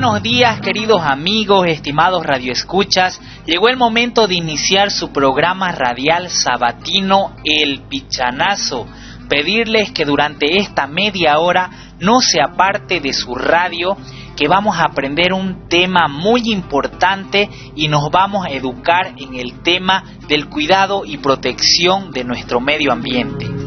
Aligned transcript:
Buenos 0.00 0.22
días 0.22 0.62
queridos 0.62 1.02
amigos, 1.02 1.66
estimados 1.68 2.24
radioescuchas. 2.24 3.20
Llegó 3.44 3.68
el 3.68 3.76
momento 3.76 4.26
de 4.26 4.34
iniciar 4.34 4.90
su 4.90 5.12
programa 5.12 5.72
radial 5.72 6.30
sabatino 6.30 7.36
El 7.44 7.82
Pichanazo. 7.82 8.86
Pedirles 9.28 9.92
que 9.92 10.06
durante 10.06 10.56
esta 10.56 10.86
media 10.86 11.38
hora 11.38 11.68
no 11.98 12.22
se 12.22 12.40
aparte 12.40 13.00
de 13.00 13.12
su 13.12 13.34
radio, 13.34 13.94
que 14.38 14.48
vamos 14.48 14.78
a 14.78 14.84
aprender 14.84 15.34
un 15.34 15.68
tema 15.68 16.08
muy 16.08 16.50
importante 16.50 17.50
y 17.76 17.88
nos 17.88 18.10
vamos 18.10 18.46
a 18.46 18.52
educar 18.52 19.12
en 19.18 19.34
el 19.34 19.60
tema 19.60 20.02
del 20.26 20.48
cuidado 20.48 21.04
y 21.04 21.18
protección 21.18 22.10
de 22.10 22.24
nuestro 22.24 22.58
medio 22.58 22.90
ambiente. 22.90 23.59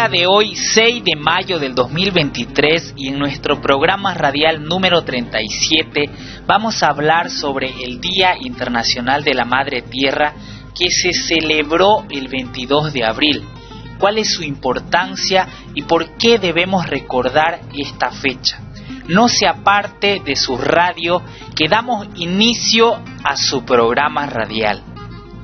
Día 0.00 0.08
de 0.08 0.26
hoy, 0.26 0.56
6 0.56 1.04
de 1.04 1.14
mayo 1.14 1.58
del 1.58 1.74
2023, 1.74 2.94
y 2.96 3.08
en 3.08 3.18
nuestro 3.18 3.60
programa 3.60 4.14
radial 4.14 4.64
número 4.64 5.02
37, 5.02 6.08
vamos 6.46 6.82
a 6.82 6.88
hablar 6.88 7.28
sobre 7.28 7.68
el 7.84 8.00
Día 8.00 8.34
Internacional 8.40 9.22
de 9.24 9.34
la 9.34 9.44
Madre 9.44 9.82
Tierra 9.82 10.32
que 10.74 10.90
se 10.90 11.12
celebró 11.12 12.06
el 12.08 12.28
22 12.28 12.94
de 12.94 13.04
abril. 13.04 13.42
¿Cuál 13.98 14.16
es 14.16 14.32
su 14.32 14.42
importancia 14.42 15.46
y 15.74 15.82
por 15.82 16.16
qué 16.16 16.38
debemos 16.38 16.86
recordar 16.88 17.60
esta 17.74 18.10
fecha? 18.10 18.58
No 19.08 19.28
se 19.28 19.46
aparte 19.46 20.22
de 20.24 20.34
su 20.34 20.56
radio 20.56 21.20
que 21.54 21.68
damos 21.68 22.08
inicio 22.14 22.94
a 23.22 23.36
su 23.36 23.66
programa 23.66 24.24
radial. 24.24 24.82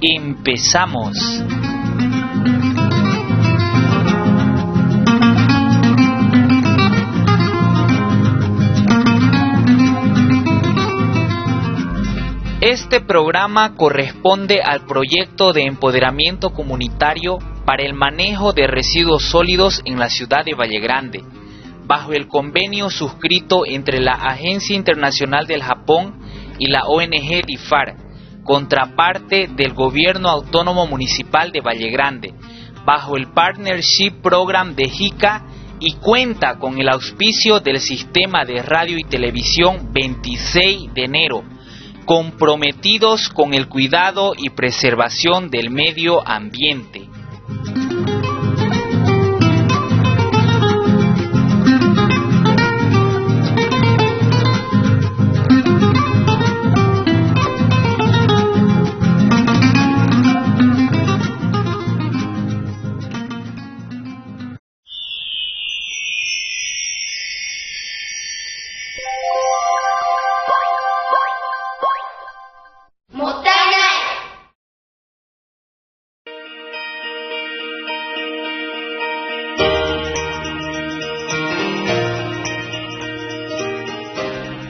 Empezamos. 0.01 1.45
Este 12.69 13.01
programa 13.01 13.77
corresponde 13.77 14.61
al 14.61 14.87
proyecto 14.87 15.53
de 15.53 15.67
empoderamiento 15.67 16.51
comunitario 16.51 17.39
para 17.65 17.85
el 17.85 17.95
manejo 17.95 18.53
de 18.53 18.67
residuos 18.67 19.23
sólidos 19.23 19.83
en 19.85 20.01
la 20.01 20.09
ciudad 20.09 20.45
de 20.45 20.57
Valle 20.57 20.81
Grande, 20.81 21.23
bajo 21.85 22.13
el 22.13 22.27
convenio 22.27 22.91
suscrito 22.91 23.65
entre 23.67 24.01
la 24.01 24.15
Agencia 24.15 24.75
Internacional 24.75 25.47
del 25.47 25.63
Japón 25.63 26.19
y 26.59 26.67
la 26.67 26.81
ONG 26.87 27.47
DIFAR, 27.47 27.99
contraparte 28.43 29.47
del 29.47 29.73
Gobierno 29.73 30.29
Autónomo 30.29 30.89
Municipal 30.89 31.53
de 31.53 31.61
Valle 31.61 31.91
Grande, 31.91 32.35
bajo 32.85 33.17
el 33.17 33.29
Partnership 33.29 34.21
Program 34.21 34.75
de 34.75 34.89
JICA 34.89 35.45
y 35.79 35.93
cuenta 35.99 36.59
con 36.59 36.81
el 36.81 36.89
auspicio 36.89 37.61
del 37.61 37.79
Sistema 37.79 38.45
de 38.45 38.61
Radio 38.61 38.99
y 38.99 39.05
Televisión 39.05 39.93
26 39.93 40.93
de 40.95 41.05
enero 41.05 41.56
comprometidos 42.07 43.29
con 43.29 43.53
el 43.53 43.69
cuidado 43.69 44.33
y 44.37 44.51
preservación 44.51 45.51
del 45.51 45.71
medio 45.71 46.27
ambiente. 46.27 47.16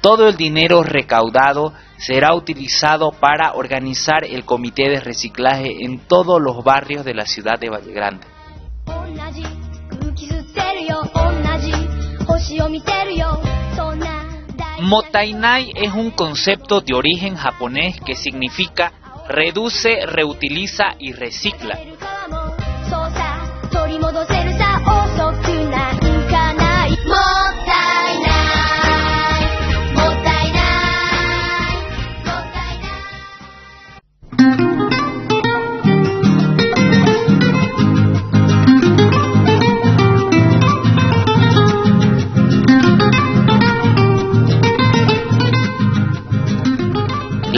Todo 0.00 0.28
el 0.28 0.36
dinero 0.36 0.82
recaudado 0.82 1.72
será 1.96 2.34
utilizado 2.34 3.10
para 3.10 3.54
organizar 3.54 4.24
el 4.24 4.44
comité 4.44 4.88
de 4.88 5.00
reciclaje 5.00 5.84
en 5.84 5.98
todos 6.06 6.40
los 6.40 6.62
barrios 6.62 7.04
de 7.04 7.14
la 7.14 7.26
ciudad 7.26 7.58
de 7.58 7.68
Valle 7.68 7.92
Grande. 7.92 8.26
Motainai 14.80 15.72
es 15.74 15.92
un 15.92 16.12
concepto 16.12 16.80
de 16.80 16.94
origen 16.94 17.34
japonés 17.34 18.00
que 18.00 18.14
significa 18.14 18.92
reduce, 19.28 20.06
reutiliza 20.06 20.94
y 20.98 21.12
recicla. 21.12 21.78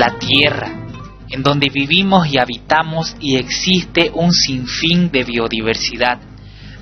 La 0.01 0.17
tierra, 0.19 0.87
en 1.29 1.43
donde 1.43 1.69
vivimos 1.69 2.27
y 2.27 2.39
habitamos 2.39 3.15
y 3.21 3.37
existe 3.37 4.11
un 4.15 4.33
sinfín 4.33 5.11
de 5.11 5.25
biodiversidad, 5.25 6.19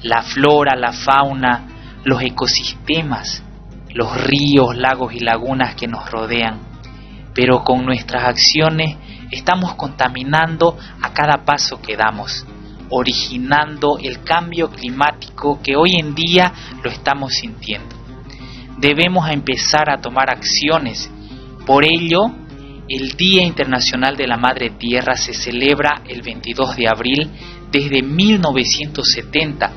la 0.04 0.22
flora, 0.22 0.76
la 0.76 0.92
fauna, 0.92 1.66
los 2.04 2.22
ecosistemas, 2.22 3.42
los 3.92 4.16
ríos, 4.22 4.76
lagos 4.76 5.14
y 5.14 5.18
lagunas 5.18 5.74
que 5.74 5.88
nos 5.88 6.08
rodean. 6.08 6.60
Pero 7.34 7.64
con 7.64 7.84
nuestras 7.84 8.22
acciones 8.22 8.96
estamos 9.32 9.74
contaminando 9.74 10.78
a 11.02 11.12
cada 11.12 11.44
paso 11.44 11.82
que 11.82 11.96
damos, 11.96 12.46
originando 12.88 13.98
el 14.00 14.22
cambio 14.22 14.70
climático 14.70 15.60
que 15.60 15.74
hoy 15.74 15.96
en 15.96 16.14
día 16.14 16.52
lo 16.84 16.88
estamos 16.88 17.32
sintiendo. 17.32 17.96
Debemos 18.78 19.28
empezar 19.28 19.90
a 19.90 20.00
tomar 20.00 20.30
acciones. 20.30 21.10
Por 21.66 21.84
ello, 21.84 22.30
el 22.88 23.10
Día 23.10 23.42
Internacional 23.44 24.16
de 24.16 24.26
la 24.26 24.36
Madre 24.36 24.70
Tierra 24.70 25.14
se 25.14 25.34
celebra 25.34 26.02
el 26.08 26.22
22 26.22 26.76
de 26.76 26.88
abril 26.88 27.30
desde 27.70 28.02
1970 28.02 29.72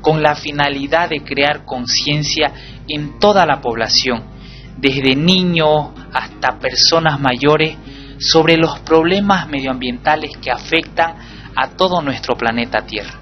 con 0.00 0.22
la 0.22 0.34
finalidad 0.34 1.08
de 1.08 1.22
crear 1.22 1.64
conciencia 1.64 2.52
en 2.88 3.18
toda 3.18 3.46
la 3.46 3.60
población, 3.60 4.24
desde 4.76 5.14
niños 5.14 5.90
hasta 6.12 6.58
personas 6.58 7.20
mayores, 7.20 7.76
sobre 8.18 8.56
los 8.56 8.80
problemas 8.80 9.48
medioambientales 9.48 10.36
que 10.38 10.50
afectan 10.50 11.14
a 11.54 11.68
todo 11.76 12.02
nuestro 12.02 12.36
planeta 12.36 12.80
Tierra. 12.80 13.20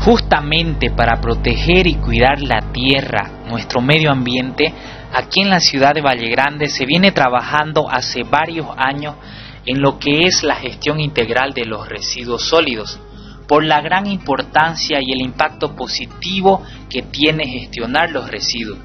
Justamente 0.00 0.90
para 0.90 1.20
proteger 1.20 1.86
y 1.86 1.94
cuidar 1.94 2.40
la 2.42 2.72
tierra, 2.72 3.30
nuestro 3.48 3.80
medio 3.80 4.10
ambiente, 4.10 4.72
aquí 5.14 5.42
en 5.42 5.50
la 5.50 5.60
ciudad 5.60 5.94
de 5.94 6.00
Valle 6.00 6.28
Grande 6.28 6.68
se 6.68 6.86
viene 6.86 7.12
trabajando 7.12 7.88
hace 7.88 8.24
varios 8.24 8.66
años 8.76 9.14
en 9.64 9.80
lo 9.80 9.98
que 9.98 10.26
es 10.26 10.42
la 10.42 10.56
gestión 10.56 11.00
integral 11.00 11.52
de 11.54 11.64
los 11.64 11.88
residuos 11.88 12.48
sólidos, 12.48 12.98
por 13.46 13.64
la 13.64 13.80
gran 13.80 14.06
importancia 14.06 14.98
y 15.00 15.12
el 15.12 15.22
impacto 15.22 15.76
positivo 15.76 16.62
que 16.90 17.02
tiene 17.02 17.46
gestionar 17.46 18.10
los 18.10 18.28
residuos. 18.28 18.78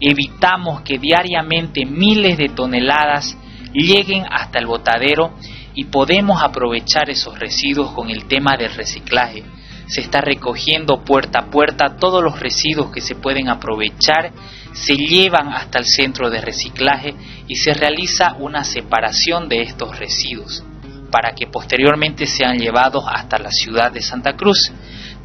Evitamos 0.00 0.82
que 0.82 0.98
diariamente 0.98 1.84
miles 1.84 2.38
de 2.38 2.48
toneladas 2.48 3.36
lleguen 3.72 4.24
hasta 4.30 4.58
el 4.58 4.66
botadero 4.66 5.32
y 5.74 5.84
podemos 5.84 6.42
aprovechar 6.42 7.10
esos 7.10 7.38
residuos 7.38 7.92
con 7.92 8.10
el 8.10 8.26
tema 8.26 8.56
del 8.56 8.74
reciclaje 8.74 9.44
se 9.92 10.00
está 10.00 10.20
recogiendo 10.20 11.04
puerta 11.04 11.40
a 11.40 11.50
puerta 11.50 11.96
todos 11.96 12.22
los 12.22 12.40
residuos 12.40 12.90
que 12.90 13.00
se 13.00 13.14
pueden 13.14 13.48
aprovechar, 13.48 14.32
se 14.72 14.94
llevan 14.96 15.48
hasta 15.48 15.78
el 15.78 15.86
centro 15.86 16.30
de 16.30 16.40
reciclaje 16.40 17.14
y 17.46 17.56
se 17.56 17.74
realiza 17.74 18.34
una 18.38 18.64
separación 18.64 19.48
de 19.48 19.62
estos 19.62 19.98
residuos 19.98 20.64
para 21.10 21.34
que 21.34 21.46
posteriormente 21.46 22.26
sean 22.26 22.58
llevados 22.58 23.04
hasta 23.06 23.38
la 23.38 23.50
ciudad 23.50 23.92
de 23.92 24.00
Santa 24.00 24.32
Cruz. 24.32 24.72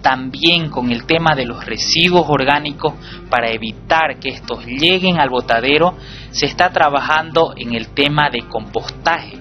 También 0.01 0.69
con 0.69 0.91
el 0.91 1.05
tema 1.05 1.33
de 1.33 1.45
los 1.45 1.65
residuos 1.65 2.25
orgánicos 2.27 2.94
para 3.29 3.49
evitar 3.49 4.19
que 4.19 4.29
estos 4.29 4.65
lleguen 4.65 5.17
al 5.17 5.29
botadero, 5.29 5.97
se 6.29 6.45
está 6.45 6.69
trabajando 6.71 7.53
en 7.55 7.73
el 7.73 7.88
tema 7.94 8.29
de 8.29 8.47
compostaje. 8.47 9.39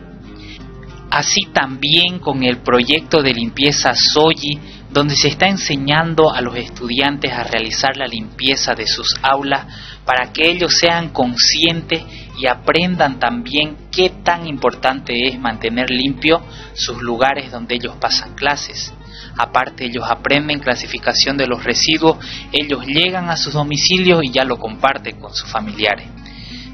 Así 1.11 1.43
también 1.53 2.21
con 2.21 2.43
el 2.43 2.59
proyecto 2.59 3.23
de 3.23 3.35
limpieza 3.35 3.93
Soyi 3.95 4.59
donde 4.97 5.15
se 5.15 5.29
está 5.29 5.47
enseñando 5.47 6.33
a 6.33 6.41
los 6.41 6.57
estudiantes 6.57 7.31
a 7.31 7.45
realizar 7.45 7.99
la 7.99 8.07
limpieza 8.07 8.75
de 8.75 8.87
sus 8.87 9.15
aulas 9.21 9.67
para 10.07 10.33
que 10.33 10.51
ellos 10.51 10.75
sean 10.81 11.11
conscientes 11.11 12.03
y 12.39 12.47
aprendan 12.47 13.19
también 13.19 13.77
qué 13.93 14.09
tan 14.25 14.47
importante 14.47 15.29
es 15.29 15.39
mantener 15.39 15.91
limpio 15.91 16.41
sus 16.73 17.03
lugares 17.03 17.53
donde 17.53 17.75
ellos 17.75 17.95
pasan 18.01 18.35
clases. 18.35 18.91
Aparte 19.37 19.85
ellos 19.85 20.05
aprenden 20.09 20.61
clasificación 20.61 21.37
de 21.37 21.47
los 21.47 21.63
residuos, 21.63 22.17
ellos 22.51 22.87
llegan 22.87 23.29
a 23.29 23.37
sus 23.37 23.53
domicilios 23.53 24.25
y 24.25 24.31
ya 24.31 24.45
lo 24.45 24.57
comparten 24.57 25.21
con 25.21 25.35
sus 25.35 25.51
familiares. 25.51 26.09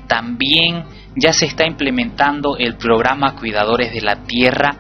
También 0.07 0.85
ya 1.17 1.33
se 1.33 1.47
está 1.47 1.67
implementando 1.67 2.57
el 2.57 2.77
programa 2.77 3.35
Cuidadores 3.35 3.93
de 3.93 4.01
la 4.01 4.23
Tierra, 4.23 4.77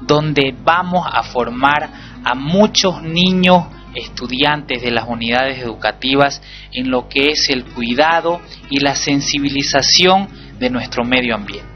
donde 0.00 0.54
vamos 0.62 1.06
a 1.10 1.22
formar 1.22 1.90
a 2.24 2.34
muchos 2.34 3.02
niños 3.02 3.64
estudiantes 3.94 4.82
de 4.82 4.90
las 4.90 5.08
unidades 5.08 5.58
educativas 5.58 6.42
en 6.72 6.90
lo 6.90 7.08
que 7.08 7.30
es 7.30 7.48
el 7.48 7.64
cuidado 7.64 8.40
y 8.70 8.80
la 8.80 8.94
sensibilización 8.94 10.28
de 10.58 10.70
nuestro 10.70 11.04
medio 11.04 11.34
ambiente. 11.34 11.66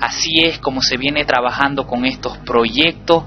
Así 0.00 0.40
es 0.40 0.58
como 0.58 0.82
se 0.82 0.96
viene 0.96 1.24
trabajando 1.24 1.86
con 1.86 2.04
estos 2.04 2.36
proyectos 2.38 3.24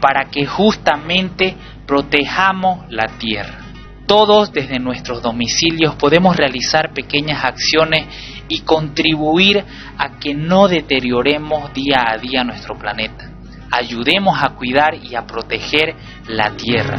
para 0.00 0.30
que 0.30 0.46
justamente 0.46 1.54
protejamos 1.86 2.90
la 2.90 3.18
tierra. 3.18 3.60
Todos 4.06 4.52
desde 4.52 4.78
nuestros 4.78 5.22
domicilios 5.22 5.94
podemos 5.96 6.36
realizar 6.36 6.94
pequeñas 6.94 7.44
acciones 7.44 8.06
y 8.48 8.60
contribuir 8.60 9.62
a 9.98 10.18
que 10.18 10.34
no 10.34 10.66
deterioremos 10.66 11.72
día 11.74 12.04
a 12.08 12.16
día 12.16 12.42
nuestro 12.42 12.78
planeta 12.78 13.37
ayudemos 13.70 14.42
a 14.42 14.50
cuidar 14.50 14.94
y 14.94 15.14
a 15.14 15.26
proteger 15.26 15.94
la 16.26 16.56
tierra. 16.56 16.98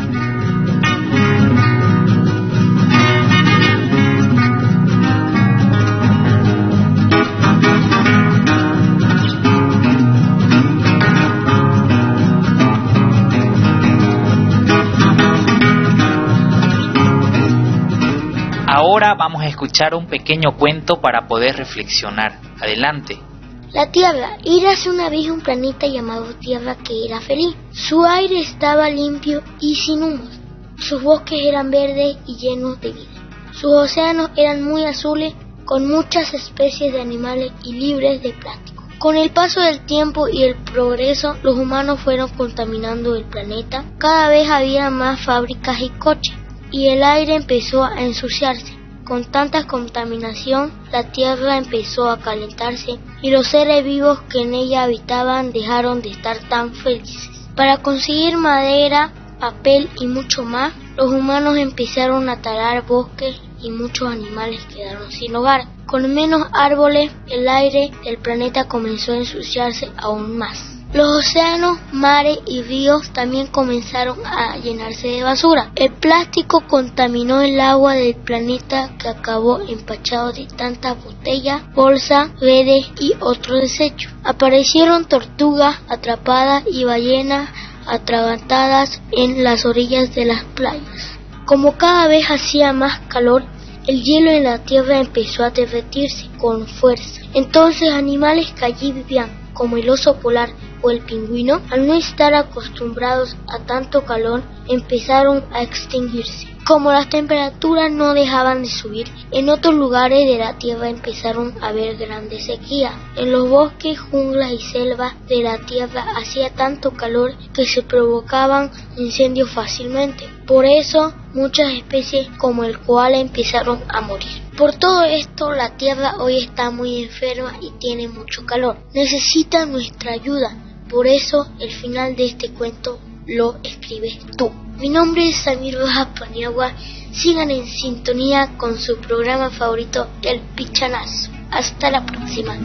Ahora 18.72 19.14
vamos 19.14 19.42
a 19.42 19.48
escuchar 19.48 19.94
un 19.94 20.08
pequeño 20.08 20.56
cuento 20.58 21.02
para 21.02 21.28
poder 21.28 21.58
reflexionar. 21.58 22.40
Adelante. 22.62 23.29
La 23.72 23.92
Tierra. 23.92 24.38
hace 24.72 24.90
una 24.90 25.10
vez 25.10 25.30
un 25.30 25.42
planeta 25.42 25.86
llamado 25.86 26.34
Tierra 26.40 26.76
que 26.76 27.06
era 27.06 27.22
feliz. 27.22 27.56
Su 27.72 28.04
aire 28.04 28.40
estaba 28.40 28.90
limpio 28.90 29.44
y 29.60 29.76
sin 29.76 30.02
humos. 30.02 30.40
Sus 30.78 31.04
bosques 31.04 31.40
eran 31.40 31.70
verdes 31.70 32.18
y 32.26 32.36
llenos 32.38 32.82
de 32.82 32.94
vida. 32.94 33.52
Sus 33.52 33.72
océanos 33.72 34.32
eran 34.36 34.64
muy 34.64 34.86
azules 34.86 35.36
con 35.66 35.88
muchas 35.88 36.34
especies 36.34 36.94
de 36.94 37.00
animales 37.02 37.52
y 37.64 37.74
libres 37.74 38.24
de 38.24 38.34
plástico. 38.34 38.84
Con 38.98 39.18
el 39.18 39.30
paso 39.30 39.62
del 39.62 39.86
tiempo 39.86 40.28
y 40.28 40.44
el 40.44 40.56
progreso, 40.64 41.38
los 41.44 41.56
humanos 41.56 42.00
fueron 42.00 42.30
contaminando 42.30 43.16
el 43.16 43.26
planeta. 43.26 43.86
Cada 44.00 44.30
vez 44.30 44.50
había 44.50 44.90
más 44.90 45.22
fábricas 45.24 45.80
y 45.80 45.90
coches, 45.90 46.34
y 46.72 46.88
el 46.88 47.04
aire 47.04 47.36
empezó 47.36 47.84
a 47.84 48.02
ensuciarse. 48.02 48.79
Con 49.10 49.26
tanta 49.26 49.66
contaminación, 49.66 50.72
la 50.92 51.12
tierra 51.12 51.58
empezó 51.58 52.12
a 52.12 52.20
calentarse 52.20 53.00
y 53.24 53.32
los 53.32 53.48
seres 53.48 53.84
vivos 53.84 54.22
que 54.30 54.42
en 54.42 54.54
ella 54.54 54.84
habitaban 54.84 55.52
dejaron 55.52 56.04
de 56.04 56.12
estar 56.12 56.38
tan 56.48 56.76
felices. 56.76 57.28
Para 57.56 57.82
conseguir 57.82 58.38
madera, 58.38 59.12
papel 59.40 59.90
y 60.00 60.06
mucho 60.06 60.44
más, 60.44 60.74
los 60.96 61.12
humanos 61.12 61.58
empezaron 61.58 62.30
a 62.30 62.44
talar 62.44 62.86
bosques 62.86 63.36
y 63.60 63.72
muchos 63.72 64.10
animales 64.10 64.62
quedaron 64.66 65.12
sin 65.12 65.36
hogar. 65.36 65.66
Con 65.88 66.14
menos 66.14 66.48
árboles, 66.54 67.12
el 67.26 67.50
aire 67.50 67.90
del 68.04 68.20
planeta 68.20 68.68
comenzó 68.68 69.14
a 69.14 69.18
ensuciarse 69.18 69.92
aún 69.98 70.38
más. 70.38 70.79
Los 70.92 71.20
océanos, 71.20 71.78
mares 71.92 72.40
y 72.48 72.64
ríos 72.64 73.12
también 73.14 73.46
comenzaron 73.46 74.26
a 74.26 74.58
llenarse 74.58 75.08
de 75.08 75.22
basura. 75.22 75.72
El 75.76 75.94
plástico 75.94 76.64
contaminó 76.68 77.42
el 77.42 77.60
agua 77.60 77.94
del 77.94 78.16
planeta 78.16 78.98
que 78.98 79.08
acabó 79.08 79.60
empachado 79.60 80.32
de 80.32 80.48
tantas 80.48 81.02
botellas, 81.04 81.62
bolsas, 81.76 82.32
redes 82.42 82.88
y 83.00 83.14
otros 83.20 83.62
desechos. 83.62 84.12
Aparecieron 84.24 85.06
tortugas 85.06 85.78
atrapadas 85.88 86.64
y 86.66 86.86
ballenas 86.86 87.52
atragantadas 87.86 89.00
en 89.12 89.44
las 89.44 89.66
orillas 89.66 90.16
de 90.16 90.26
las 90.26 90.44
playas. 90.56 91.20
Como 91.46 91.78
cada 91.78 92.08
vez 92.08 92.26
hacía 92.32 92.74
más 92.74 93.00
calor, 93.10 93.44
el 93.86 94.02
hielo 94.02 94.32
en 94.32 94.44
la 94.44 94.64
tierra 94.64 94.98
empezó 94.98 95.44
a 95.44 95.52
derretirse 95.52 96.30
con 96.40 96.66
fuerza. 96.66 97.22
Entonces 97.36 97.94
animales 97.94 98.52
que 98.54 98.66
allí 98.66 98.92
vivían, 98.92 99.52
como 99.54 99.78
el 99.78 99.90
oso 99.90 100.20
polar, 100.20 100.50
o 100.82 100.92
el 100.92 101.02
pingüino, 101.02 101.62
al 101.70 101.88
no 101.88 101.94
estar 101.94 102.34
acostumbrados 102.34 103.36
a 103.48 103.60
tanto 103.66 104.06
calor, 104.06 104.44
empezaron 104.68 105.44
a 105.52 105.62
extinguirse. 105.62 106.48
Como 106.70 106.92
las 106.92 107.10
temperaturas 107.10 107.92
no 107.92 108.14
dejaban 108.14 108.62
de 108.62 108.70
subir, 108.70 109.08
en 109.32 109.50
otros 109.50 109.74
lugares 109.74 110.28
de 110.28 110.38
la 110.38 110.60
Tierra 110.60 110.88
empezaron 110.88 111.56
a 111.64 111.70
haber 111.70 111.98
grandes 111.98 112.46
sequías. 112.46 112.94
En 113.16 113.32
los 113.32 113.50
bosques, 113.50 114.00
junglas 114.00 114.52
y 114.52 114.60
selvas 114.60 115.14
de 115.28 115.42
la 115.42 115.58
Tierra 115.66 116.06
hacía 116.16 116.54
tanto 116.54 116.92
calor 116.92 117.34
que 117.54 117.66
se 117.66 117.82
provocaban 117.82 118.70
incendios 118.98 119.50
fácilmente. 119.50 120.30
Por 120.46 120.66
eso, 120.66 121.12
muchas 121.34 121.74
especies 121.74 122.28
como 122.38 122.64
el 122.64 122.78
koala 122.78 123.18
empezaron 123.18 123.82
a 123.88 124.02
morir. 124.02 124.44
Por 124.56 124.76
todo 124.76 125.06
esto, 125.06 125.52
la 125.54 125.76
Tierra 125.76 126.18
hoy 126.20 126.38
está 126.38 126.70
muy 126.70 127.02
enferma 127.02 127.54
y 127.62 127.72
tiene 127.80 128.10
mucho 128.10 128.46
calor. 128.46 128.78
Necesita 128.94 129.66
nuestra 129.66 130.12
ayuda 130.12 130.69
por 130.90 131.08
eso 131.08 131.48
el 131.60 131.72
final 131.72 132.16
de 132.16 132.26
este 132.26 132.50
cuento 132.50 133.00
lo 133.28 133.58
escribes 133.64 134.20
tú. 134.38 134.52
Mi 134.80 134.90
nombre 134.90 135.28
es 135.30 135.36
Samir 135.38 135.78
Rojas 135.78 136.08
Paniagua. 136.18 136.72
Sigan 137.12 137.52
en 137.52 137.66
sintonía 137.66 138.58
con 138.58 138.78
su 138.78 138.98
programa 138.98 139.50
favorito, 139.50 140.08
El 140.22 140.40
Pichanazo. 140.56 141.32
Hasta 141.52 141.92
la 141.92 142.06
próxima. 142.06 142.58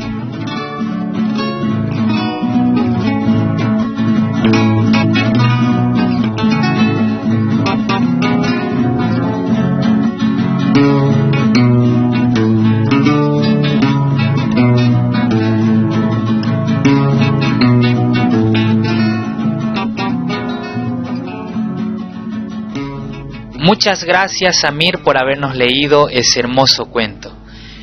Muchas 23.65 24.05
gracias 24.05 24.61
Samir 24.61 25.03
por 25.03 25.17
habernos 25.17 25.57
leído 25.57 26.11
ese 26.11 26.41
hermoso 26.41 26.85
cuento. 26.91 27.35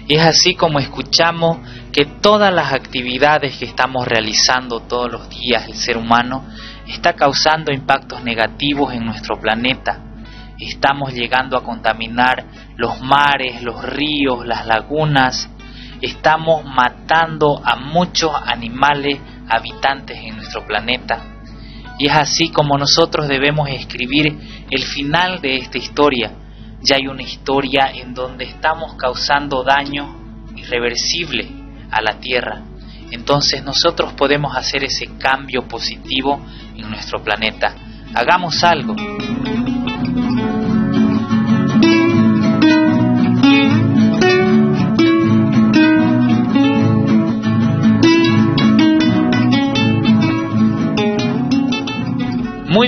Es 0.07 0.21
así 0.21 0.53
como 0.53 0.77
escuchamos 0.77 1.57
que 1.91 2.05
todas 2.05 2.53
las 2.53 2.71
actividades 2.71 3.57
que 3.57 3.65
estamos 3.65 4.07
realizando 4.07 4.81
todos 4.81 5.11
los 5.11 5.27
días 5.31 5.65
el 5.65 5.73
ser 5.73 5.97
humano 5.97 6.45
está 6.87 7.13
causando 7.13 7.73
impactos 7.73 8.23
negativos 8.23 8.93
en 8.93 9.05
nuestro 9.05 9.39
planeta. 9.41 10.03
Estamos 10.59 11.15
llegando 11.15 11.57
a 11.57 11.63
contaminar 11.63 12.45
los 12.77 13.01
mares, 13.01 13.63
los 13.63 13.83
ríos, 13.83 14.45
las 14.45 14.67
lagunas. 14.67 15.49
Estamos 15.99 16.63
matando 16.63 17.59
a 17.65 17.75
muchos 17.75 18.31
animales 18.45 19.17
habitantes 19.49 20.19
en 20.21 20.35
nuestro 20.35 20.63
planeta. 20.63 21.40
Y 22.01 22.07
es 22.07 22.13
así 22.13 22.49
como 22.49 22.79
nosotros 22.79 23.27
debemos 23.27 23.69
escribir 23.69 24.35
el 24.71 24.81
final 24.81 25.39
de 25.39 25.57
esta 25.57 25.77
historia. 25.77 26.31
Ya 26.81 26.95
hay 26.95 27.05
una 27.05 27.21
historia 27.21 27.91
en 27.93 28.15
donde 28.15 28.45
estamos 28.45 28.95
causando 28.95 29.63
daño 29.63 30.49
irreversible 30.55 31.47
a 31.91 32.01
la 32.01 32.19
Tierra. 32.19 32.63
Entonces 33.11 33.63
nosotros 33.63 34.13
podemos 34.13 34.57
hacer 34.57 34.83
ese 34.83 35.15
cambio 35.19 35.67
positivo 35.67 36.43
en 36.75 36.89
nuestro 36.89 37.23
planeta. 37.23 37.75
Hagamos 38.15 38.63
algo. 38.63 38.95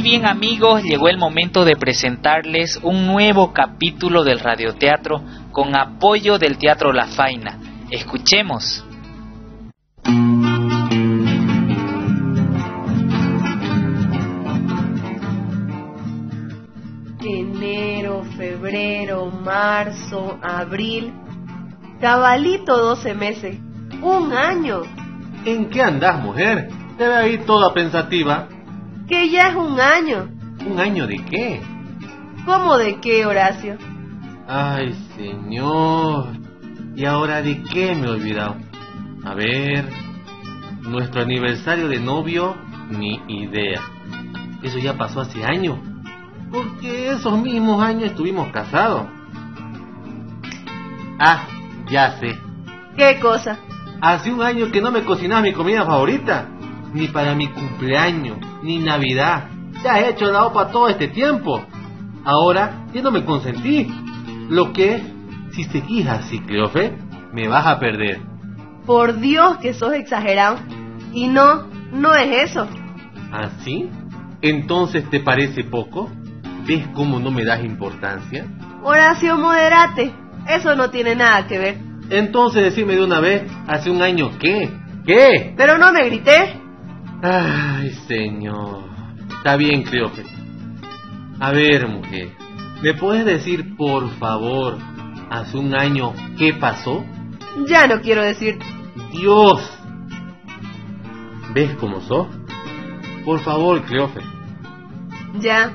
Bien 0.03 0.25
amigos, 0.25 0.83
llegó 0.83 1.07
el 1.07 1.17
momento 1.17 1.63
de 1.63 1.77
presentarles 1.77 2.77
un 2.83 3.07
nuevo 3.07 3.53
capítulo 3.53 4.25
del 4.25 4.39
radioteatro 4.39 5.23
con 5.51 5.75
apoyo 5.77 6.37
del 6.37 6.57
Teatro 6.57 6.91
La 6.91 7.07
Faina. 7.07 7.57
Escuchemos. 7.89 8.85
Enero, 17.21 18.25
febrero, 18.35 19.31
marzo, 19.31 20.37
abril. 20.43 21.13
Cabalito 22.01 22.77
12 22.77 23.13
meses. 23.13 23.57
Un 24.01 24.33
año. 24.33 24.81
¿En 25.45 25.69
qué 25.69 25.81
andas, 25.81 26.21
mujer? 26.21 26.67
Te 26.97 27.07
veo 27.07 27.17
ahí 27.17 27.37
toda 27.45 27.73
pensativa 27.73 28.49
que 29.07 29.29
ya 29.29 29.49
es 29.49 29.55
un 29.55 29.79
año. 29.79 30.29
¿Un 30.65 30.79
año 30.79 31.07
de 31.07 31.17
qué? 31.25 31.61
¿Cómo 32.45 32.77
de 32.77 32.99
qué, 32.99 33.25
Horacio? 33.25 33.77
Ay, 34.47 34.93
señor. 35.15 36.27
¿Y 36.95 37.05
ahora 37.05 37.41
de 37.41 37.61
qué 37.63 37.95
me 37.95 38.07
he 38.07 38.09
olvidado? 38.09 38.57
A 39.25 39.33
ver, 39.33 39.89
nuestro 40.81 41.21
aniversario 41.21 41.87
de 41.87 41.99
novio, 41.99 42.55
ni 42.89 43.21
idea. 43.27 43.81
Eso 44.61 44.77
ya 44.79 44.97
pasó 44.97 45.21
hace 45.21 45.43
años. 45.43 45.79
Porque 46.51 47.09
esos 47.09 47.39
mismos 47.39 47.81
años 47.81 48.11
estuvimos 48.11 48.51
casados. 48.51 49.07
Ah, 51.19 51.47
ya 51.89 52.19
sé. 52.19 52.37
¿Qué 52.95 53.19
cosa? 53.19 53.57
Hace 54.01 54.31
un 54.31 54.41
año 54.41 54.69
que 54.71 54.81
no 54.81 54.91
me 54.91 55.03
cocinabas 55.03 55.43
mi 55.43 55.53
comida 55.53 55.85
favorita 55.85 56.52
ni 56.93 57.07
para 57.07 57.35
mi 57.35 57.47
cumpleaños, 57.47 58.37
ni 58.63 58.79
Navidad. 58.79 59.49
Ya 59.83 59.99
he 59.99 60.09
hecho 60.09 60.31
la 60.31 60.45
OPA 60.45 60.69
todo 60.69 60.87
este 60.87 61.07
tiempo. 61.07 61.61
Ahora 62.23 62.85
ya 62.93 63.01
no 63.01 63.11
me 63.11 63.25
consentí. 63.25 63.87
Lo 64.49 64.71
que, 64.71 65.01
si 65.51 65.63
seguís 65.65 66.07
así, 66.07 66.39
Cleofe, 66.39 66.93
me 67.33 67.47
vas 67.47 67.65
a 67.65 67.79
perder. 67.79 68.21
Por 68.85 69.19
Dios 69.19 69.57
que 69.57 69.73
sos 69.73 69.93
exagerado. 69.93 70.57
Y 71.13 71.27
no, 71.27 71.67
no 71.91 72.15
es 72.15 72.49
eso. 72.51 72.67
¿Así? 73.31 73.89
¿Ah, 73.91 74.37
Entonces, 74.41 75.09
¿te 75.09 75.19
parece 75.19 75.63
poco? 75.63 76.11
¿Ves 76.67 76.87
cómo 76.93 77.19
no 77.19 77.31
me 77.31 77.43
das 77.43 77.63
importancia? 77.63 78.45
Horacio, 78.83 79.37
moderate. 79.37 80.13
Eso 80.47 80.75
no 80.75 80.89
tiene 80.89 81.15
nada 81.15 81.47
que 81.47 81.57
ver. 81.57 81.77
Entonces, 82.09 82.63
decime 82.63 82.95
de 82.95 83.03
una 83.03 83.19
vez, 83.19 83.43
¿hace 83.67 83.89
un 83.89 84.01
año 84.01 84.31
qué? 84.39 84.69
¿Qué? 85.05 85.53
Pero 85.57 85.77
no 85.77 85.91
me 85.91 86.05
grité. 86.05 86.62
Ay, 87.25 87.89
señor. 88.05 88.83
Está 89.37 89.55
bien, 89.55 89.83
Cleópatra. 89.83 90.29
A 91.39 91.51
ver, 91.53 91.87
mujer. 91.87 92.33
¿Me 92.81 92.93
puedes 92.95 93.25
decir, 93.25 93.77
por 93.77 94.09
favor, 94.17 94.77
hace 95.29 95.57
un 95.57 95.73
año 95.73 96.13
qué 96.37 96.53
pasó? 96.53 97.05
Ya 97.69 97.87
no 97.87 98.01
quiero 98.01 98.21
decir. 98.23 98.59
Dios. 99.13 99.61
¿Ves 101.53 101.73
cómo 101.79 102.01
sos? 102.01 102.27
Por 103.23 103.39
favor, 103.39 103.81
Cleópatra. 103.83 104.29
Ya. 105.39 105.71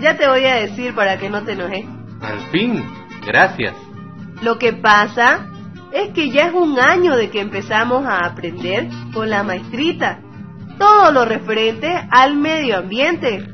Ya 0.00 0.16
te 0.16 0.28
voy 0.28 0.44
a 0.44 0.54
decir 0.54 0.94
para 0.94 1.18
que 1.18 1.28
no 1.28 1.42
te 1.42 1.54
enojes. 1.54 1.86
Al 2.20 2.38
fin. 2.52 2.84
Gracias. 3.26 3.74
Lo 4.42 4.58
que 4.60 4.72
pasa 4.74 5.44
es 5.92 6.10
que 6.10 6.30
ya 6.30 6.46
es 6.46 6.54
un 6.54 6.78
año 6.78 7.16
de 7.16 7.30
que 7.30 7.40
empezamos 7.40 8.06
a 8.06 8.26
aprender 8.26 8.88
con 9.12 9.28
la 9.28 9.42
maestrita 9.42 10.20
todo 10.82 11.12
lo 11.12 11.24
referente 11.24 11.88
al 12.10 12.36
medio 12.36 12.78
ambiente. 12.78 13.46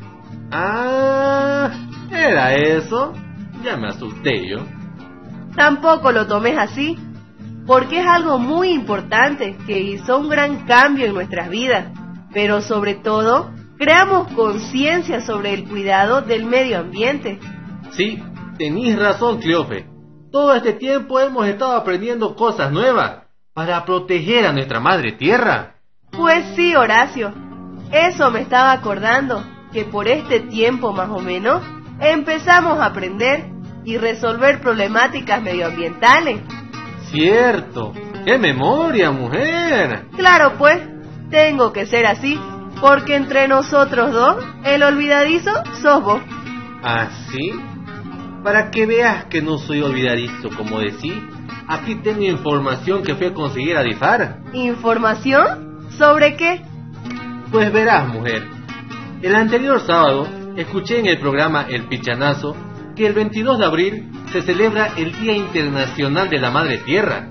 Ah, 0.51 1.71
era 2.11 2.55
eso. 2.55 3.13
Ya 3.63 3.77
me 3.77 3.89
asusté 3.89 4.49
yo. 4.49 4.65
Tampoco 5.55 6.11
lo 6.11 6.27
tomes 6.27 6.57
así, 6.57 6.97
porque 7.67 8.01
es 8.01 8.07
algo 8.07 8.39
muy 8.39 8.71
importante 8.71 9.59
que 9.67 9.79
hizo 9.79 10.17
un 10.17 10.31
gran 10.31 10.65
cambio 10.65 11.05
en 11.05 11.13
nuestras 11.13 11.51
vidas, 11.51 11.93
pero 12.33 12.63
sobre 12.63 12.95
todo 12.95 13.51
creamos 13.77 14.29
conciencia 14.29 15.21
sobre 15.21 15.53
el 15.53 15.69
cuidado 15.69 16.23
del 16.23 16.47
medio 16.47 16.79
ambiente. 16.79 17.39
Sí, 17.91 18.23
tenéis 18.57 18.99
razón, 18.99 19.39
Cleofe. 19.41 19.87
Todo 20.33 20.55
este 20.55 20.73
tiempo 20.73 21.21
hemos 21.21 21.47
estado 21.47 21.77
aprendiendo 21.77 22.35
cosas 22.35 22.73
nuevas 22.73 23.25
para 23.53 23.85
proteger 23.85 24.47
a 24.47 24.53
nuestra 24.55 24.81
madre 24.81 25.13
tierra. 25.13 25.78
Pues 26.19 26.45
sí, 26.57 26.75
Horacio. 26.75 27.33
Eso 27.93 28.33
me 28.33 28.41
estaba 28.41 28.73
acordando, 28.73 29.45
que 29.73 29.85
por 29.85 30.09
este 30.09 30.41
tiempo 30.41 30.93
más 30.93 31.09
o 31.11 31.21
menos 31.21 31.63
empezamos 32.01 32.81
a 32.81 32.87
aprender 32.87 33.45
y 33.85 33.99
resolver 33.99 34.61
problemáticas 34.61 35.41
medioambientales. 35.41 36.41
Cierto. 37.13 37.93
¡Qué 38.25 38.37
memoria, 38.37 39.13
mujer! 39.13 40.09
Claro, 40.17 40.55
pues, 40.59 40.81
tengo 41.31 41.73
que 41.73 41.87
ser 41.87 42.05
así, 42.05 42.37
porque 42.81 43.15
entre 43.15 43.47
nosotros 43.47 44.13
dos, 44.13 44.45
el 44.65 44.83
olvidadizo 44.83 45.53
sos 45.81 46.03
vos. 46.03 46.21
¿Así? 46.83 47.53
¿Ah, 47.55 48.41
Para 48.43 48.71
que 48.73 48.87
veas 48.87 49.27
que 49.27 49.41
no 49.41 49.57
soy 49.59 49.83
olvidadizo, 49.83 50.51
como 50.57 50.81
decís, 50.81 51.15
aquí 51.69 51.95
tengo 52.03 52.25
información 52.25 53.05
que 53.05 53.15
fui 53.15 53.29
a 53.29 53.35
conseguir 53.35 53.77
a 53.77 53.85
Difar. 53.85 54.41
¿Información? 54.53 55.68
¿Sobre 55.99 56.37
qué? 56.37 56.61
Pues 57.51 57.73
verás, 57.73 58.07
mujer. 58.07 58.45
El 59.21 59.35
anterior 59.35 59.81
sábado 59.81 60.29
escuché 60.57 61.01
en 61.01 61.07
el 61.07 61.19
programa 61.19 61.67
El 61.69 61.89
Pichanazo 61.89 62.57
que 62.95 63.05
el 63.05 63.15
22 63.15 63.59
de 63.59 63.65
abril 63.65 64.13
se 64.31 64.43
celebra 64.43 64.93
el 64.97 65.13
Día 65.21 65.33
Internacional 65.33 66.31
de 66.31 66.39
la 66.39 66.51
Madre 66.51 66.79
Tierra. 66.79 67.31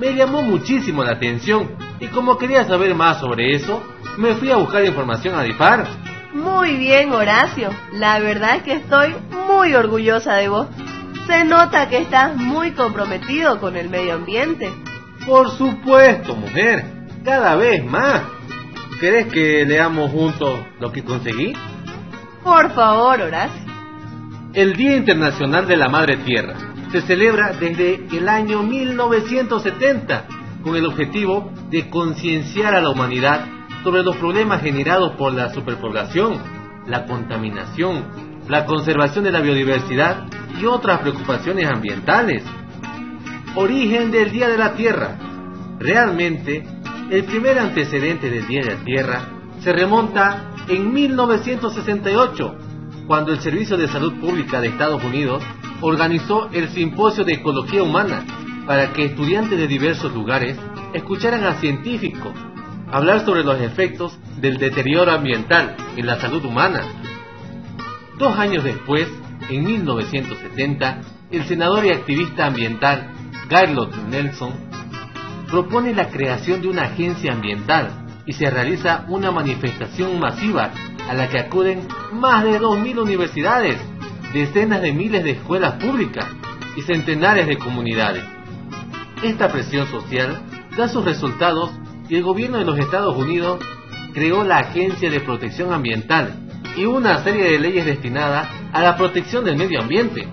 Me 0.00 0.14
llamó 0.14 0.42
muchísimo 0.42 1.04
la 1.04 1.12
atención 1.12 1.76
y 2.00 2.08
como 2.08 2.38
quería 2.38 2.64
saber 2.64 2.92
más 2.96 3.20
sobre 3.20 3.54
eso, 3.54 3.80
me 4.16 4.34
fui 4.34 4.50
a 4.50 4.56
buscar 4.56 4.84
información 4.84 5.36
a 5.36 5.44
DIFAR. 5.44 5.86
Muy 6.34 6.76
bien, 6.76 7.12
Horacio. 7.12 7.70
La 7.92 8.18
verdad 8.18 8.56
es 8.56 8.62
que 8.64 8.72
estoy 8.72 9.14
muy 9.46 9.74
orgullosa 9.74 10.34
de 10.34 10.48
vos. 10.48 10.66
Se 11.28 11.44
nota 11.44 11.88
que 11.88 11.98
estás 11.98 12.34
muy 12.34 12.72
comprometido 12.72 13.60
con 13.60 13.76
el 13.76 13.88
medio 13.88 14.14
ambiente. 14.14 14.72
Por 15.24 15.50
supuesto, 15.50 16.34
mujer 16.34 16.97
cada 17.28 17.56
vez 17.56 17.84
más. 17.84 18.22
¿Querés 19.00 19.26
que 19.30 19.66
leamos 19.66 20.10
juntos 20.10 20.60
lo 20.80 20.90
que 20.90 21.04
conseguí? 21.04 21.52
Por 22.42 22.72
favor, 22.72 23.20
Horacio. 23.20 23.70
El 24.54 24.74
Día 24.74 24.96
Internacional 24.96 25.68
de 25.68 25.76
la 25.76 25.90
Madre 25.90 26.16
Tierra 26.16 26.54
se 26.90 27.02
celebra 27.02 27.52
desde 27.52 28.06
el 28.16 28.26
año 28.30 28.62
1970 28.62 30.24
con 30.62 30.74
el 30.74 30.86
objetivo 30.86 31.52
de 31.68 31.90
concienciar 31.90 32.74
a 32.74 32.80
la 32.80 32.88
humanidad 32.88 33.44
sobre 33.84 34.02
los 34.02 34.16
problemas 34.16 34.62
generados 34.62 35.12
por 35.16 35.34
la 35.34 35.52
superpoblación, 35.52 36.38
la 36.86 37.04
contaminación, 37.04 38.04
la 38.48 38.64
conservación 38.64 39.24
de 39.24 39.32
la 39.32 39.42
biodiversidad 39.42 40.24
y 40.58 40.64
otras 40.64 41.00
preocupaciones 41.00 41.68
ambientales. 41.70 42.42
Origen 43.54 44.10
del 44.10 44.30
Día 44.30 44.48
de 44.48 44.56
la 44.56 44.72
Tierra. 44.72 45.18
Realmente 45.78 46.77
el 47.10 47.24
primer 47.24 47.58
antecedente 47.58 48.28
del 48.28 48.46
Día 48.46 48.62
de 48.62 48.74
la 48.74 48.84
Tierra 48.84 49.28
se 49.60 49.72
remonta 49.72 50.52
en 50.68 50.92
1968, 50.92 52.58
cuando 53.06 53.32
el 53.32 53.40
Servicio 53.40 53.76
de 53.76 53.88
Salud 53.88 54.20
Pública 54.20 54.60
de 54.60 54.68
Estados 54.68 55.02
Unidos 55.02 55.42
organizó 55.80 56.50
el 56.52 56.68
Simposio 56.68 57.24
de 57.24 57.34
Ecología 57.34 57.82
Humana 57.82 58.24
para 58.66 58.92
que 58.92 59.06
estudiantes 59.06 59.58
de 59.58 59.66
diversos 59.66 60.12
lugares 60.12 60.58
escucharan 60.92 61.44
a 61.44 61.54
científicos 61.54 62.34
hablar 62.90 63.24
sobre 63.24 63.42
los 63.42 63.60
efectos 63.60 64.18
del 64.40 64.58
deterioro 64.58 65.10
ambiental 65.12 65.76
en 65.96 66.06
la 66.06 66.20
salud 66.20 66.44
humana. 66.44 66.82
Dos 68.18 68.38
años 68.38 68.64
después, 68.64 69.08
en 69.48 69.64
1970, 69.64 71.00
el 71.30 71.44
senador 71.44 71.86
y 71.86 71.90
activista 71.90 72.46
ambiental 72.46 73.12
Gaylord 73.48 74.08
Nelson 74.08 74.67
propone 75.48 75.94
la 75.94 76.08
creación 76.08 76.60
de 76.60 76.68
una 76.68 76.84
agencia 76.84 77.32
ambiental 77.32 77.90
y 78.26 78.34
se 78.34 78.50
realiza 78.50 79.06
una 79.08 79.30
manifestación 79.30 80.20
masiva 80.20 80.70
a 81.08 81.14
la 81.14 81.28
que 81.28 81.38
acuden 81.38 81.88
más 82.12 82.44
de 82.44 82.60
2.000 82.60 83.02
universidades, 83.02 83.78
decenas 84.32 84.82
de 84.82 84.92
miles 84.92 85.24
de 85.24 85.30
escuelas 85.30 85.82
públicas 85.82 86.26
y 86.76 86.82
centenares 86.82 87.46
de 87.46 87.56
comunidades. 87.56 88.22
Esta 89.22 89.48
presión 89.48 89.86
social 89.86 90.42
da 90.76 90.88
sus 90.88 91.04
resultados 91.04 91.70
y 92.08 92.16
el 92.16 92.22
gobierno 92.22 92.58
de 92.58 92.66
los 92.66 92.78
Estados 92.78 93.16
Unidos 93.16 93.60
creó 94.12 94.44
la 94.44 94.58
Agencia 94.58 95.10
de 95.10 95.20
Protección 95.20 95.72
Ambiental 95.72 96.34
y 96.76 96.84
una 96.84 97.22
serie 97.24 97.50
de 97.50 97.58
leyes 97.58 97.86
destinadas 97.86 98.48
a 98.72 98.82
la 98.82 98.96
protección 98.96 99.44
del 99.44 99.56
medio 99.56 99.80
ambiente. 99.80 100.28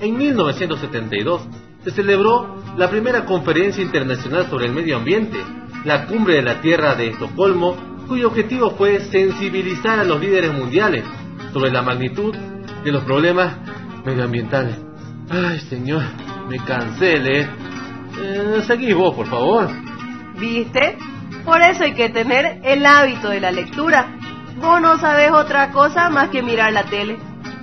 En 0.00 0.16
1972 0.18 1.42
se 1.84 1.90
celebró 1.90 2.62
la 2.76 2.88
primera 2.88 3.24
conferencia 3.24 3.82
internacional 3.82 4.48
sobre 4.48 4.66
el 4.66 4.72
medio 4.72 4.96
ambiente, 4.96 5.38
la 5.84 6.06
Cumbre 6.06 6.36
de 6.36 6.42
la 6.42 6.60
Tierra 6.60 6.94
de 6.94 7.08
Estocolmo, 7.08 7.76
cuyo 8.06 8.28
objetivo 8.28 8.70
fue 8.70 9.00
sensibilizar 9.00 9.98
a 9.98 10.04
los 10.04 10.20
líderes 10.20 10.52
mundiales 10.52 11.04
sobre 11.52 11.70
la 11.70 11.82
magnitud 11.82 12.34
de 12.84 12.92
los 12.92 13.04
problemas 13.04 13.56
medioambientales. 14.04 14.76
Ay, 15.30 15.60
señor, 15.60 16.02
me 16.48 16.58
leer. 17.18 17.48
Eh, 18.20 18.62
seguí 18.66 18.92
vos, 18.92 19.14
por 19.14 19.26
favor. 19.26 19.68
¿Viste? 20.38 20.98
Por 21.44 21.60
eso 21.62 21.84
hay 21.84 21.94
que 21.94 22.10
tener 22.10 22.60
el 22.62 22.84
hábito 22.84 23.28
de 23.28 23.40
la 23.40 23.50
lectura. 23.50 24.16
Vos 24.60 24.80
no 24.80 24.98
sabes 24.98 25.30
otra 25.32 25.70
cosa 25.70 26.10
más 26.10 26.28
que 26.28 26.42
mirar 26.42 26.72
la 26.72 26.84
tele. 26.84 27.18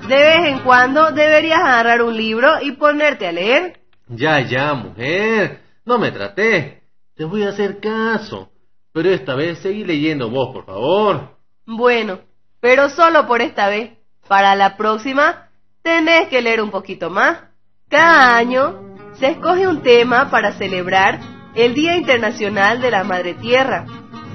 De 0.07 0.15
vez 0.15 0.47
en 0.47 0.59
cuando 0.59 1.11
deberías 1.11 1.59
agarrar 1.59 2.01
un 2.01 2.15
libro 2.17 2.61
y 2.61 2.71
ponerte 2.73 3.27
a 3.27 3.31
leer. 3.31 3.78
Ya, 4.09 4.41
ya, 4.41 4.73
mujer. 4.73 5.61
No 5.85 5.97
me 5.99 6.11
traté. 6.11 6.81
Te 7.15 7.25
voy 7.25 7.43
a 7.43 7.49
hacer 7.49 7.79
caso. 7.79 8.49
Pero 8.91 9.09
esta 9.11 9.35
vez 9.35 9.59
seguí 9.59 9.83
leyendo 9.83 10.29
vos, 10.29 10.53
por 10.53 10.65
favor. 10.65 11.37
Bueno, 11.65 12.19
pero 12.59 12.89
solo 12.89 13.27
por 13.27 13.41
esta 13.41 13.69
vez. 13.69 13.91
Para 14.27 14.55
la 14.55 14.77
próxima, 14.77 15.49
tenés 15.81 16.27
que 16.29 16.41
leer 16.41 16.61
un 16.61 16.71
poquito 16.71 17.09
más. 17.09 17.43
Cada 17.87 18.37
año 18.37 18.95
se 19.13 19.27
escoge 19.27 19.67
un 19.67 19.81
tema 19.81 20.29
para 20.29 20.53
celebrar 20.53 21.19
el 21.55 21.73
Día 21.73 21.95
Internacional 21.95 22.81
de 22.81 22.91
la 22.91 23.03
Madre 23.03 23.33
Tierra. 23.35 23.85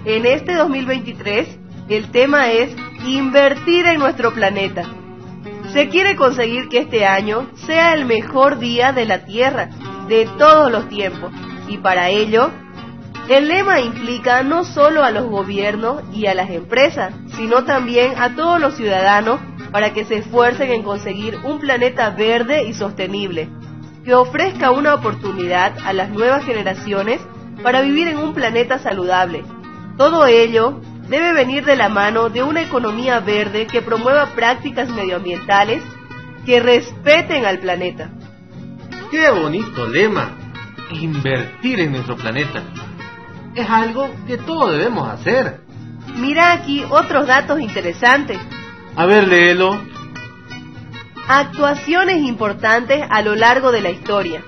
En 0.05 0.27
este 0.27 0.55
2023, 0.55 1.59
el 1.89 2.11
tema 2.11 2.51
es 2.51 2.75
invertir 3.07 3.87
en 3.87 3.99
nuestro 3.99 4.33
planeta. 4.33 5.04
Se 5.75 5.89
quiere 5.89 6.15
conseguir 6.15 6.69
que 6.69 6.79
este 6.79 7.05
año 7.05 7.49
sea 7.67 7.95
el 7.95 8.05
mejor 8.05 8.61
día 8.61 8.93
de 8.93 9.07
la 9.07 9.25
Tierra 9.25 9.71
de 10.07 10.29
todos 10.39 10.71
los 10.71 10.89
tiempos 10.89 11.33
y 11.67 11.79
para 11.79 12.11
ello 12.11 12.53
el 13.29 13.49
lema 13.49 13.81
implica 13.81 14.45
no 14.45 14.63
solo 14.65 15.03
a 15.03 15.11
los 15.11 15.25
gobiernos 15.25 16.05
y 16.13 16.27
a 16.27 16.35
las 16.35 16.49
empresas, 16.51 17.13
sino 17.35 17.65
también 17.65 18.17
a 18.17 18.37
todos 18.37 18.61
los 18.61 18.77
ciudadanos 18.77 19.41
para 19.73 19.93
que 19.93 20.05
se 20.05 20.19
esfuercen 20.19 20.71
en 20.71 20.85
conseguir 20.85 21.39
un 21.43 21.59
planeta 21.59 22.11
verde 22.11 22.63
y 22.69 22.73
sostenible, 22.73 23.49
que 24.05 24.15
ofrezca 24.15 24.71
una 24.71 24.95
oportunidad 24.95 25.77
a 25.85 25.93
las 25.93 26.09
nuevas 26.11 26.45
generaciones 26.45 27.21
para 27.65 27.81
vivir 27.81 28.07
en 28.07 28.19
un 28.19 28.33
planeta 28.33 28.79
saludable. 28.79 29.43
Todo 29.99 30.25
ello 30.27 30.81
debe 31.09 31.33
venir 31.33 31.65
de 31.65 31.77
la 31.77 31.89
mano 31.89 32.29
de 32.31 32.43
una 32.43 32.63
economía 32.63 33.21
verde 33.21 33.67
que 33.67 33.83
promueva 33.83 34.27
prácticas 34.35 34.89
medioambientales 34.89 35.83
que 36.47 36.61
respeten 36.61 37.45
al 37.45 37.59
planeta. 37.59 38.11
¡Qué 39.11 39.31
bonito 39.31 39.87
lema! 39.87 40.37
Invertir 40.91 41.81
en 41.81 41.93
nuestro 41.93 42.17
planeta 42.17 42.63
es 43.55 43.69
algo 43.69 44.11
que 44.27 44.37
todos 44.37 44.73
debemos 44.73 45.09
hacer. 45.09 45.61
Mira 46.17 46.53
aquí 46.53 46.85
otros 46.89 47.27
datos 47.27 47.61
interesantes. 47.61 48.39
A 48.97 49.07
ver, 49.07 49.29
léelo. 49.29 49.81
Actuaciones 51.27 52.19
importantes 52.19 53.05
a 53.09 53.23
lo 53.23 53.35
largo 53.35 53.73
de 53.73 53.81
la 53.81 53.91
historia. 53.91 54.43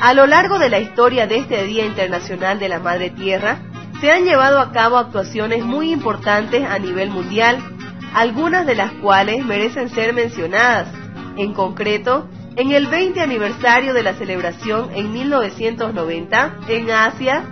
A 0.00 0.14
lo 0.14 0.26
largo 0.26 0.58
de 0.58 0.68
la 0.68 0.80
historia 0.80 1.26
de 1.26 1.38
este 1.38 1.64
Día 1.64 1.84
Internacional 1.84 2.58
de 2.58 2.68
la 2.68 2.78
Madre 2.78 3.10
Tierra, 3.10 3.58
se 4.02 4.10
han 4.10 4.24
llevado 4.24 4.58
a 4.58 4.72
cabo 4.72 4.98
actuaciones 4.98 5.64
muy 5.64 5.92
importantes 5.92 6.68
a 6.68 6.76
nivel 6.80 7.10
mundial, 7.10 7.58
algunas 8.12 8.66
de 8.66 8.74
las 8.74 8.90
cuales 8.94 9.46
merecen 9.46 9.90
ser 9.90 10.12
mencionadas. 10.12 10.88
En 11.36 11.52
concreto, 11.52 12.28
en 12.56 12.72
el 12.72 12.88
20 12.88 13.20
aniversario 13.20 13.94
de 13.94 14.02
la 14.02 14.14
celebración 14.14 14.90
en 14.92 15.12
1990, 15.12 16.58
en 16.66 16.90
Asia, 16.90 17.44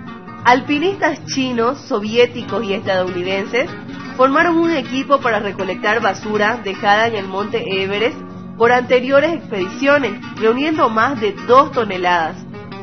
Alpinistas 0.44 1.24
chinos, 1.26 1.78
soviéticos 1.82 2.64
y 2.64 2.72
estadounidenses 2.72 3.70
formaron 4.16 4.56
un 4.56 4.70
equipo 4.72 5.20
para 5.20 5.38
recolectar 5.38 6.00
basura 6.00 6.60
dejada 6.64 7.06
en 7.06 7.14
el 7.14 7.28
monte 7.28 7.62
Everest 7.80 8.18
por 8.58 8.72
anteriores 8.72 9.34
expediciones, 9.34 10.14
reuniendo 10.36 10.88
más 10.88 11.20
de 11.20 11.32
dos 11.46 11.70
toneladas. 11.70 12.36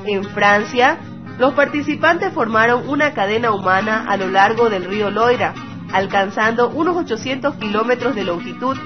En 0.06 0.24
Francia, 0.24 1.00
los 1.38 1.54
participantes 1.54 2.34
formaron 2.34 2.89
una 2.89 3.13
cadena 3.13 3.52
humana 3.52 4.06
a 4.08 4.17
lo 4.17 4.28
largo 4.28 4.69
del 4.69 4.86
río 4.86 5.12
Loira, 5.12 5.54
alcanzando 5.93 6.69
unos 6.69 6.97
800 6.97 7.56
kilómetros 7.56 8.15
de 8.15 8.23
longitud, 8.23 8.78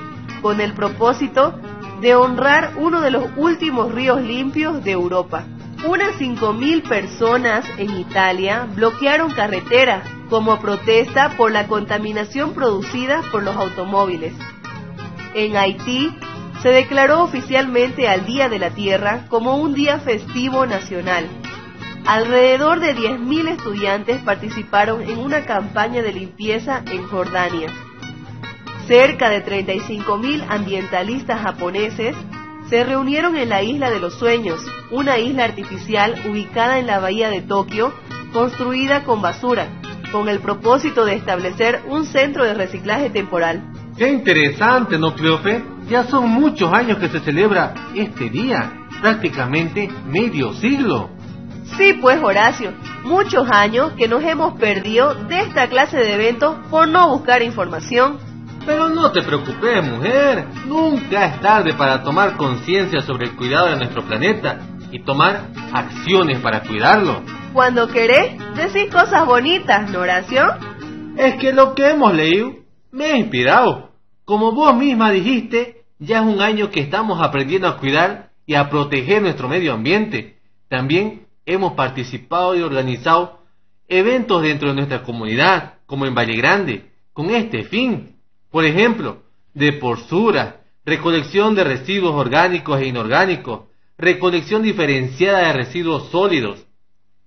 con 0.41 0.59
el 0.59 0.73
propósito 0.73 1.59
de 2.01 2.15
honrar 2.15 2.73
uno 2.77 3.01
de 3.01 3.11
los 3.11 3.25
últimos 3.37 3.93
ríos 3.93 4.21
limpios 4.21 4.83
de 4.83 4.91
Europa. 4.91 5.45
Unas 5.87 6.19
5.000 6.19 6.87
personas 6.87 7.65
en 7.77 7.97
Italia 7.97 8.67
bloquearon 8.75 9.31
carreteras 9.31 10.07
como 10.29 10.59
protesta 10.59 11.31
por 11.37 11.51
la 11.51 11.67
contaminación 11.67 12.53
producida 12.53 13.21
por 13.31 13.43
los 13.43 13.55
automóviles. 13.55 14.33
En 15.33 15.57
Haití 15.57 16.15
se 16.61 16.69
declaró 16.69 17.23
oficialmente 17.23 18.07
al 18.07 18.25
Día 18.25 18.49
de 18.49 18.59
la 18.59 18.71
Tierra 18.71 19.25
como 19.29 19.55
un 19.57 19.73
día 19.73 19.99
festivo 19.99 20.65
nacional. 20.65 21.40
Alrededor 22.05 22.79
de 22.79 22.95
10.000 22.95 23.49
estudiantes 23.49 24.21
participaron 24.23 25.01
en 25.03 25.19
una 25.19 25.45
campaña 25.45 26.01
de 26.01 26.11
limpieza 26.11 26.83
en 26.91 27.03
Jordania. 27.03 27.69
Cerca 28.87 29.29
de 29.29 29.45
35.000 29.45 30.45
ambientalistas 30.49 31.41
japoneses 31.41 32.15
se 32.69 32.83
reunieron 32.83 33.37
en 33.37 33.49
la 33.49 33.61
Isla 33.61 33.91
de 33.91 33.99
los 33.99 34.15
Sueños, 34.15 34.61
una 34.89 35.19
isla 35.19 35.45
artificial 35.45 36.15
ubicada 36.27 36.79
en 36.79 36.87
la 36.87 36.99
bahía 36.99 37.29
de 37.29 37.41
Tokio, 37.41 37.93
construida 38.33 39.03
con 39.03 39.21
basura, 39.21 39.67
con 40.11 40.27
el 40.27 40.39
propósito 40.39 41.05
de 41.05 41.15
establecer 41.15 41.81
un 41.87 42.05
centro 42.05 42.43
de 42.43 42.53
reciclaje 42.53 43.09
temporal. 43.09 43.61
¡Qué 43.97 44.09
interesante, 44.09 44.97
¿no, 44.97 45.13
Cleofe? 45.13 45.63
Ya 45.87 46.05
son 46.05 46.29
muchos 46.29 46.73
años 46.73 46.97
que 46.97 47.09
se 47.09 47.19
celebra 47.19 47.73
este 47.93 48.29
día, 48.29 48.87
prácticamente 49.01 49.89
medio 50.07 50.53
siglo. 50.53 51.09
Sí, 51.77 51.93
pues 51.93 52.21
Horacio, 52.21 52.73
muchos 53.03 53.49
años 53.49 53.93
que 53.93 54.07
nos 54.07 54.23
hemos 54.23 54.59
perdido 54.59 55.15
de 55.15 55.39
esta 55.39 55.67
clase 55.67 55.97
de 55.97 56.13
eventos 56.13 56.57
por 56.69 56.87
no 56.87 57.09
buscar 57.09 57.41
información. 57.41 58.19
Pero 58.65 58.89
no 58.89 59.11
te 59.11 59.21
preocupes, 59.23 59.83
mujer. 59.83 60.45
Nunca 60.67 61.25
es 61.25 61.41
tarde 61.41 61.73
para 61.73 62.03
tomar 62.03 62.37
conciencia 62.37 63.01
sobre 63.01 63.27
el 63.27 63.35
cuidado 63.35 63.67
de 63.67 63.77
nuestro 63.77 64.03
planeta 64.03 64.59
y 64.91 64.99
tomar 64.99 65.47
acciones 65.73 66.39
para 66.39 66.61
cuidarlo. 66.61 67.23
Cuando 67.53 67.87
querés, 67.87 68.37
decís 68.55 68.91
cosas 68.91 69.25
bonitas, 69.25 69.89
¿no, 69.89 69.99
Horacio? 69.99 70.43
Es 71.17 71.35
que 71.35 71.53
lo 71.53 71.73
que 71.73 71.89
hemos 71.89 72.13
leído 72.13 72.53
me 72.91 73.05
ha 73.05 73.17
inspirado. 73.17 73.91
Como 74.25 74.51
vos 74.51 74.75
misma 74.75 75.11
dijiste, 75.11 75.83
ya 75.99 76.19
es 76.19 76.25
un 76.25 76.41
año 76.41 76.69
que 76.69 76.81
estamos 76.81 77.21
aprendiendo 77.21 77.67
a 77.67 77.77
cuidar 77.77 78.29
y 78.45 78.55
a 78.55 78.69
proteger 78.69 79.21
nuestro 79.21 79.47
medio 79.47 79.73
ambiente. 79.73 80.37
También 80.69 81.20
hemos 81.45 81.73
participado 81.73 82.55
y 82.55 82.61
organizado 82.61 83.39
eventos 83.87 84.41
dentro 84.41 84.69
de 84.69 84.75
nuestra 84.75 85.03
comunidad, 85.03 85.75
como 85.85 86.05
en 86.05 86.15
Valle 86.15 86.35
Grande, 86.35 86.91
con 87.13 87.29
este 87.29 87.63
fin. 87.63 88.15
Por 88.49 88.65
ejemplo, 88.65 89.23
de 89.53 89.73
porsura, 89.73 90.61
recolección 90.85 91.55
de 91.55 91.63
residuos 91.63 92.15
orgánicos 92.15 92.79
e 92.79 92.87
inorgánicos, 92.87 93.61
recolección 93.97 94.63
diferenciada 94.63 95.47
de 95.47 95.53
residuos 95.53 96.09
sólidos, 96.09 96.65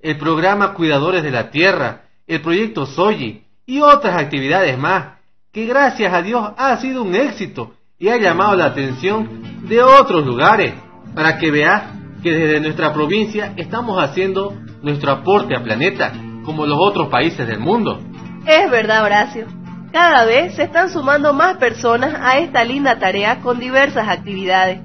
el 0.01 0.19
programa 0.19 0.75
Cuidadores 0.75 1.23
de 1.23 1.31
la 1.31 1.51
Tierra, 1.51 2.05
el 2.27 2.41
proyecto 2.41 2.87
Soyi 2.87 3.45
y 3.67 3.81
otras 3.81 4.17
actividades 4.17 4.77
más, 4.79 5.19
que 5.53 5.67
gracias 5.67 6.13
a 6.13 6.23
Dios 6.23 6.53
ha 6.57 6.77
sido 6.79 7.03
un 7.03 7.15
éxito 7.15 7.75
y 7.99 8.09
ha 8.09 8.17
llamado 8.17 8.57
la 8.57 8.67
atención 8.67 9.63
de 9.69 9.83
otros 9.83 10.27
lugares, 10.27 10.75
para 11.15 11.39
que 11.39 11.51
veas 11.51 11.85
que 12.25 12.33
desde 12.33 12.61
nuestra 12.61 12.93
provincia 12.95 13.53
estamos 13.57 14.03
haciendo 14.03 14.57
nuestro 14.83 15.13
aporte 15.13 15.55
al 15.55 15.63
planeta 15.63 16.13
como 16.45 16.65
los 16.65 16.79
otros 16.81 17.09
países 17.09 17.47
del 17.47 17.61
mundo. 17.61 18.01
Es 18.47 18.71
verdad, 18.71 19.05
Horacio. 19.05 19.47
Cada 19.93 20.25
vez 20.25 20.55
se 20.57 20.65
están 20.65 20.91
sumando 20.91 21.35
más 21.35 21.59
personas 21.59 22.15
a 22.19 22.39
esta 22.39 22.65
linda 22.65 22.99
tarea 22.99 23.41
con 23.41 23.61
diversas 23.61 24.09
actividades. 24.09 24.81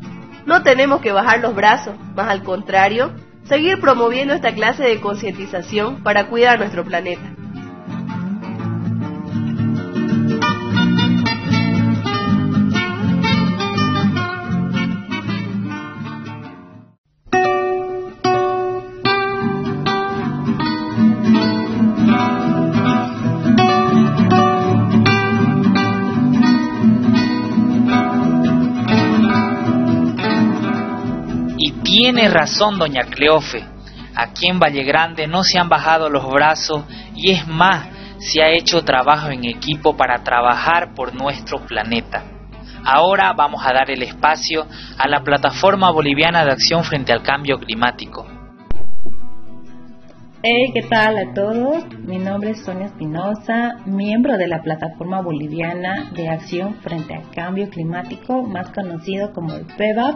No 0.45 0.63
tenemos 0.63 0.99
que 0.99 1.13
bajar 1.13 1.39
los 1.39 1.55
brazos, 1.55 1.95
más 2.13 2.27
al 2.27 2.43
contrario, 2.43 3.13
seguir 3.45 3.79
promoviendo 3.79 4.33
esta 4.33 4.53
clase 4.53 4.83
de 4.83 4.99
concientización 4.99 6.03
para 6.03 6.27
cuidar 6.27 6.59
nuestro 6.59 6.83
planeta. 6.83 7.38
Tiene 32.01 32.29
razón 32.29 32.79
doña 32.79 33.01
Cleofe. 33.01 33.61
Aquí 34.15 34.47
en 34.47 34.57
Valle 34.57 34.85
Grande 34.85 35.27
no 35.27 35.43
se 35.43 35.59
han 35.59 35.67
bajado 35.67 36.09
los 36.09 36.25
brazos 36.31 36.85
y 37.13 37.31
es 37.31 37.45
más, 37.45 37.89
se 38.19 38.41
ha 38.41 38.47
hecho 38.51 38.85
trabajo 38.85 39.31
en 39.31 39.43
equipo 39.43 39.97
para 39.97 40.23
trabajar 40.23 40.93
por 40.95 41.13
nuestro 41.13 41.59
planeta. 41.65 42.23
Ahora 42.85 43.33
vamos 43.33 43.61
a 43.65 43.73
dar 43.73 43.91
el 43.91 44.01
espacio 44.01 44.65
a 44.97 45.09
la 45.09 45.25
Plataforma 45.25 45.91
Boliviana 45.91 46.45
de 46.45 46.51
Acción 46.51 46.85
frente 46.85 47.11
al 47.11 47.21
Cambio 47.21 47.59
Climático. 47.59 48.25
Hey, 50.41 50.71
¿qué 50.73 50.83
tal 50.83 51.17
a 51.17 51.33
todos? 51.33 51.83
Mi 51.97 52.17
nombre 52.17 52.51
es 52.51 52.63
Sonia 52.63 52.85
Espinosa, 52.85 53.73
miembro 53.85 54.37
de 54.37 54.47
la 54.47 54.61
Plataforma 54.61 55.21
Boliviana 55.21 56.11
de 56.13 56.29
Acción 56.29 56.75
frente 56.75 57.13
al 57.13 57.29
Cambio 57.31 57.69
Climático, 57.69 58.43
más 58.43 58.69
conocido 58.71 59.33
como 59.33 59.53
el 59.53 59.65
PEVAP 59.65 60.15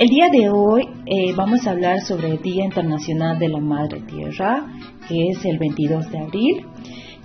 el 0.00 0.08
día 0.08 0.28
de 0.32 0.48
hoy 0.48 0.88
eh, 1.04 1.34
vamos 1.36 1.66
a 1.66 1.72
hablar 1.72 2.00
sobre 2.00 2.28
el 2.28 2.40
Día 2.40 2.64
Internacional 2.64 3.38
de 3.38 3.50
la 3.50 3.60
Madre 3.60 4.00
Tierra, 4.00 4.64
que 5.06 5.28
es 5.28 5.44
el 5.44 5.58
22 5.58 6.10
de 6.10 6.18
abril. 6.18 6.66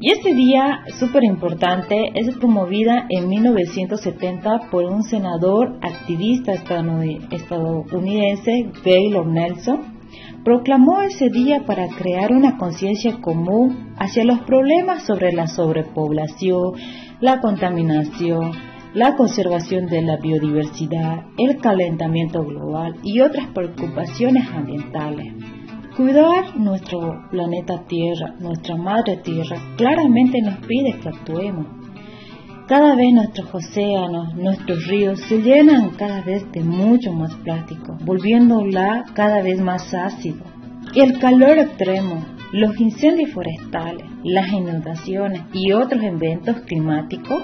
Y 0.01 0.11
este 0.11 0.33
día, 0.33 0.81
súper 0.99 1.23
importante, 1.23 2.11
es 2.15 2.35
promovida 2.35 3.05
en 3.07 3.29
1970 3.29 4.69
por 4.71 4.83
un 4.83 5.03
senador 5.03 5.79
activista 5.81 6.51
estadounidense, 6.51 8.69
Gaylord 8.83 9.27
Nelson. 9.27 9.95
Proclamó 10.43 11.01
ese 11.01 11.29
día 11.29 11.63
para 11.65 11.87
crear 11.87 12.33
una 12.33 12.57
conciencia 12.57 13.21
común 13.21 13.93
hacia 13.97 14.25
los 14.25 14.39
problemas 14.39 15.05
sobre 15.05 15.31
la 15.31 15.47
sobrepoblación, 15.47 16.73
la 17.21 17.39
contaminación, 17.39 18.51
la 18.95 19.13
conservación 19.17 19.87
de 19.87 20.01
la 20.01 20.15
biodiversidad, 20.15 21.25
el 21.37 21.57
calentamiento 21.57 22.45
global 22.45 22.95
y 23.03 23.19
otras 23.19 23.47
preocupaciones 23.47 24.47
ambientales. 24.47 25.33
Cuidar 25.97 26.55
nuestro 26.57 27.27
planeta 27.29 27.83
Tierra, 27.87 28.33
nuestra 28.39 28.77
madre 28.77 29.17
Tierra, 29.17 29.57
claramente 29.75 30.41
nos 30.41 30.65
pide 30.65 30.97
que 30.97 31.09
actuemos. 31.09 31.67
Cada 32.67 32.95
vez 32.95 33.13
nuestros 33.13 33.53
océanos, 33.53 34.33
nuestros 34.35 34.87
ríos 34.87 35.19
se 35.27 35.41
llenan 35.41 35.89
cada 35.89 36.21
vez 36.21 36.49
de 36.53 36.63
mucho 36.63 37.11
más 37.11 37.35
plástico, 37.43 37.97
volviéndola 38.05 39.03
cada 39.13 39.41
vez 39.41 39.59
más 39.59 39.93
ácido. 39.93 40.41
El 40.95 41.19
calor 41.19 41.57
extremo, 41.57 42.25
los 42.53 42.79
incendios 42.79 43.31
forestales, 43.33 44.05
las 44.23 44.49
inundaciones 44.53 45.41
y 45.51 45.73
otros 45.73 46.01
eventos 46.01 46.61
climáticos 46.61 47.43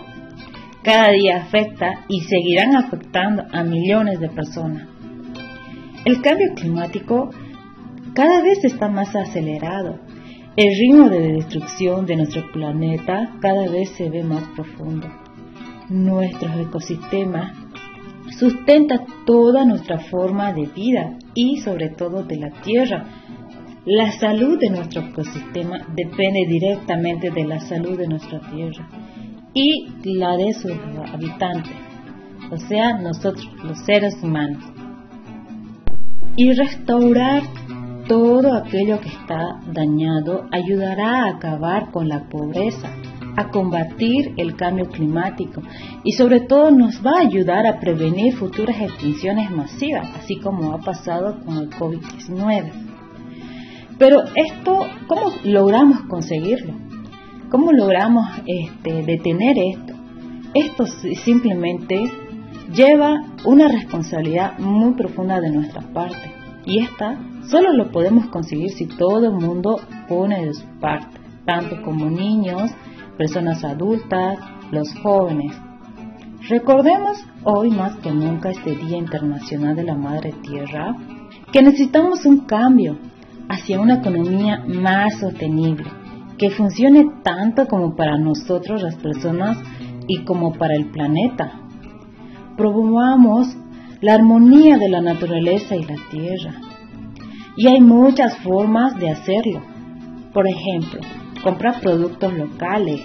cada 0.84 1.12
día 1.12 1.38
afecta 1.38 2.06
y 2.08 2.22
seguirán 2.22 2.76
afectando 2.76 3.44
a 3.52 3.64
millones 3.64 4.20
de 4.20 4.30
personas. 4.30 4.88
El 6.06 6.22
cambio 6.22 6.54
climático 6.56 7.30
cada 8.16 8.42
vez 8.42 8.64
está 8.64 8.90
más 8.90 9.16
acelerado. 9.16 10.00
El 10.56 10.76
ritmo 10.76 11.10
de 11.10 11.34
destrucción 11.34 12.06
de 12.06 12.16
nuestro 12.16 12.52
planeta 12.52 13.36
cada 13.42 13.68
vez 13.68 13.90
se 13.92 14.10
ve 14.10 14.24
más 14.24 14.44
profundo. 14.56 15.08
Nuestros 15.90 16.58
ecosistemas 16.58 17.54
sustenta 18.40 19.06
toda 19.26 19.66
nuestra 19.66 20.00
forma 20.00 20.52
de 20.52 20.66
vida 20.66 21.18
y 21.36 21.58
sobre 21.58 21.90
todo 21.90 22.24
de 22.24 22.38
la 22.38 22.50
Tierra. 22.64 23.06
La 23.86 24.12
salud 24.12 24.60
de 24.60 24.72
nuestro 24.72 25.02
ecosistema 25.02 25.78
depende 25.96 26.46
directamente 26.48 27.30
de 27.30 27.46
la 27.46 27.60
salud 27.60 27.98
de 27.98 28.08
nuestra 28.08 28.40
Tierra 28.52 28.90
y 29.54 29.88
la 30.04 30.38
de 30.38 30.54
sus 30.54 30.72
habitantes, 31.14 31.76
o 32.52 32.58
sea, 32.58 32.98
nosotros 33.00 33.48
los 33.64 33.80
seres 33.86 34.16
humanos. 34.22 34.64
Y 36.38 36.54
restaurar 36.54 37.44
todo 38.08 38.54
aquello 38.54 39.00
que 39.00 39.10
está 39.10 39.62
dañado 39.72 40.46
ayudará 40.52 41.26
a 41.26 41.30
acabar 41.30 41.92
con 41.92 42.08
la 42.08 42.28
pobreza, 42.30 42.90
a 43.36 43.50
combatir 43.50 44.34
el 44.38 44.56
cambio 44.56 44.88
climático 44.88 45.62
y 46.04 46.14
sobre 46.14 46.42
todo 46.42 46.72
nos 46.72 47.06
va 47.06 47.12
a 47.18 47.28
ayudar 47.28 47.66
a 47.66 47.80
prevenir 47.80 48.34
futuras 48.36 48.80
extinciones 48.82 49.50
masivas, 49.52 50.10
así 50.18 50.38
como 50.40 50.74
ha 50.74 50.80
pasado 50.80 51.40
con 51.46 51.58
el 51.58 51.70
COVID-19. 51.70 52.72
Pero 53.98 54.24
esto, 54.36 54.80
¿cómo 55.08 55.32
logramos 55.44 56.02
conseguirlo? 56.10 56.91
¿Cómo 57.52 57.74
logramos 57.74 58.26
este, 58.48 59.04
detener 59.04 59.58
esto? 59.58 59.94
Esto 60.54 60.86
simplemente 60.86 62.00
lleva 62.74 63.26
una 63.44 63.68
responsabilidad 63.68 64.58
muy 64.58 64.94
profunda 64.94 65.42
de 65.42 65.52
nuestra 65.52 65.82
parte. 65.92 66.32
Y 66.66 66.80
esta 66.80 67.20
solo 67.50 67.74
lo 67.74 67.92
podemos 67.92 68.28
conseguir 68.28 68.70
si 68.70 68.86
todo 68.86 69.26
el 69.26 69.34
mundo 69.34 69.82
pone 70.08 70.46
de 70.46 70.54
su 70.54 70.66
parte, 70.80 71.20
tanto 71.46 71.82
como 71.84 72.10
niños, 72.10 72.72
personas 73.18 73.66
adultas, 73.66 74.40
los 74.72 74.88
jóvenes. 75.04 75.54
Recordemos 76.48 77.18
hoy 77.44 77.70
más 77.70 77.98
que 77.98 78.12
nunca 78.12 78.52
este 78.52 78.78
Día 78.78 78.98
Internacional 78.98 79.76
de 79.76 79.84
la 79.84 79.96
Madre 79.96 80.34
Tierra, 80.42 80.96
que 81.52 81.62
necesitamos 81.62 82.26
un 82.26 82.46
cambio 82.46 82.98
hacia 83.50 83.82
una 83.82 83.96
economía 83.96 84.64
más 84.66 85.20
sostenible, 85.20 85.92
que 86.42 86.50
funcione 86.50 87.06
tanto 87.24 87.68
como 87.68 87.96
para 87.96 88.18
nosotros 88.18 88.82
las 88.82 88.96
personas 88.96 89.60
y 90.08 90.24
como 90.24 90.54
para 90.54 90.74
el 90.74 90.90
planeta. 90.90 91.52
Promovamos 92.58 93.56
la 94.02 94.16
armonía 94.16 94.80
de 94.80 94.90
la 94.90 95.02
naturaleza 95.02 95.76
y 95.76 95.84
la 95.84 95.98
tierra. 96.10 96.56
Y 97.56 97.68
hay 97.68 97.80
muchas 97.80 98.36
formas 98.40 98.98
de 98.98 99.12
hacerlo. 99.12 99.62
Por 100.34 100.48
ejemplo, 100.48 101.02
comprar 101.44 101.80
productos 101.80 102.34
locales, 102.34 103.02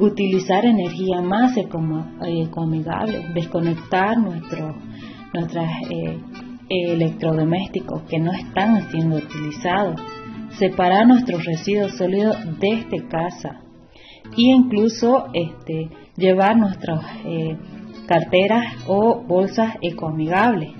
utilizar 0.00 0.64
energía 0.64 1.22
más 1.22 1.56
ecoamigable, 1.56 3.24
desconectar 3.34 4.18
nuestros 4.18 4.74
eh, 5.90 6.18
electrodomésticos 6.68 8.02
que 8.08 8.18
no 8.18 8.32
están 8.32 8.90
siendo 8.90 9.18
utilizados 9.18 10.00
separar 10.58 11.06
nuestros 11.06 11.44
residuos 11.44 11.92
sólidos 11.96 12.36
desde 12.58 13.06
casa 13.08 13.60
e 14.24 14.42
incluso 14.56 15.26
este, 15.32 15.88
llevar 16.16 16.56
nuestras 16.56 17.00
eh, 17.24 17.56
carteras 18.06 18.64
o 18.86 19.22
bolsas 19.22 19.74
ecoamigables 19.80 20.70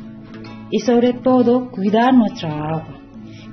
y 0.71 0.81
sobre 0.81 1.13
todo 1.13 1.71
cuidar 1.71 2.15
nuestra 2.15 2.51
agua 2.51 2.99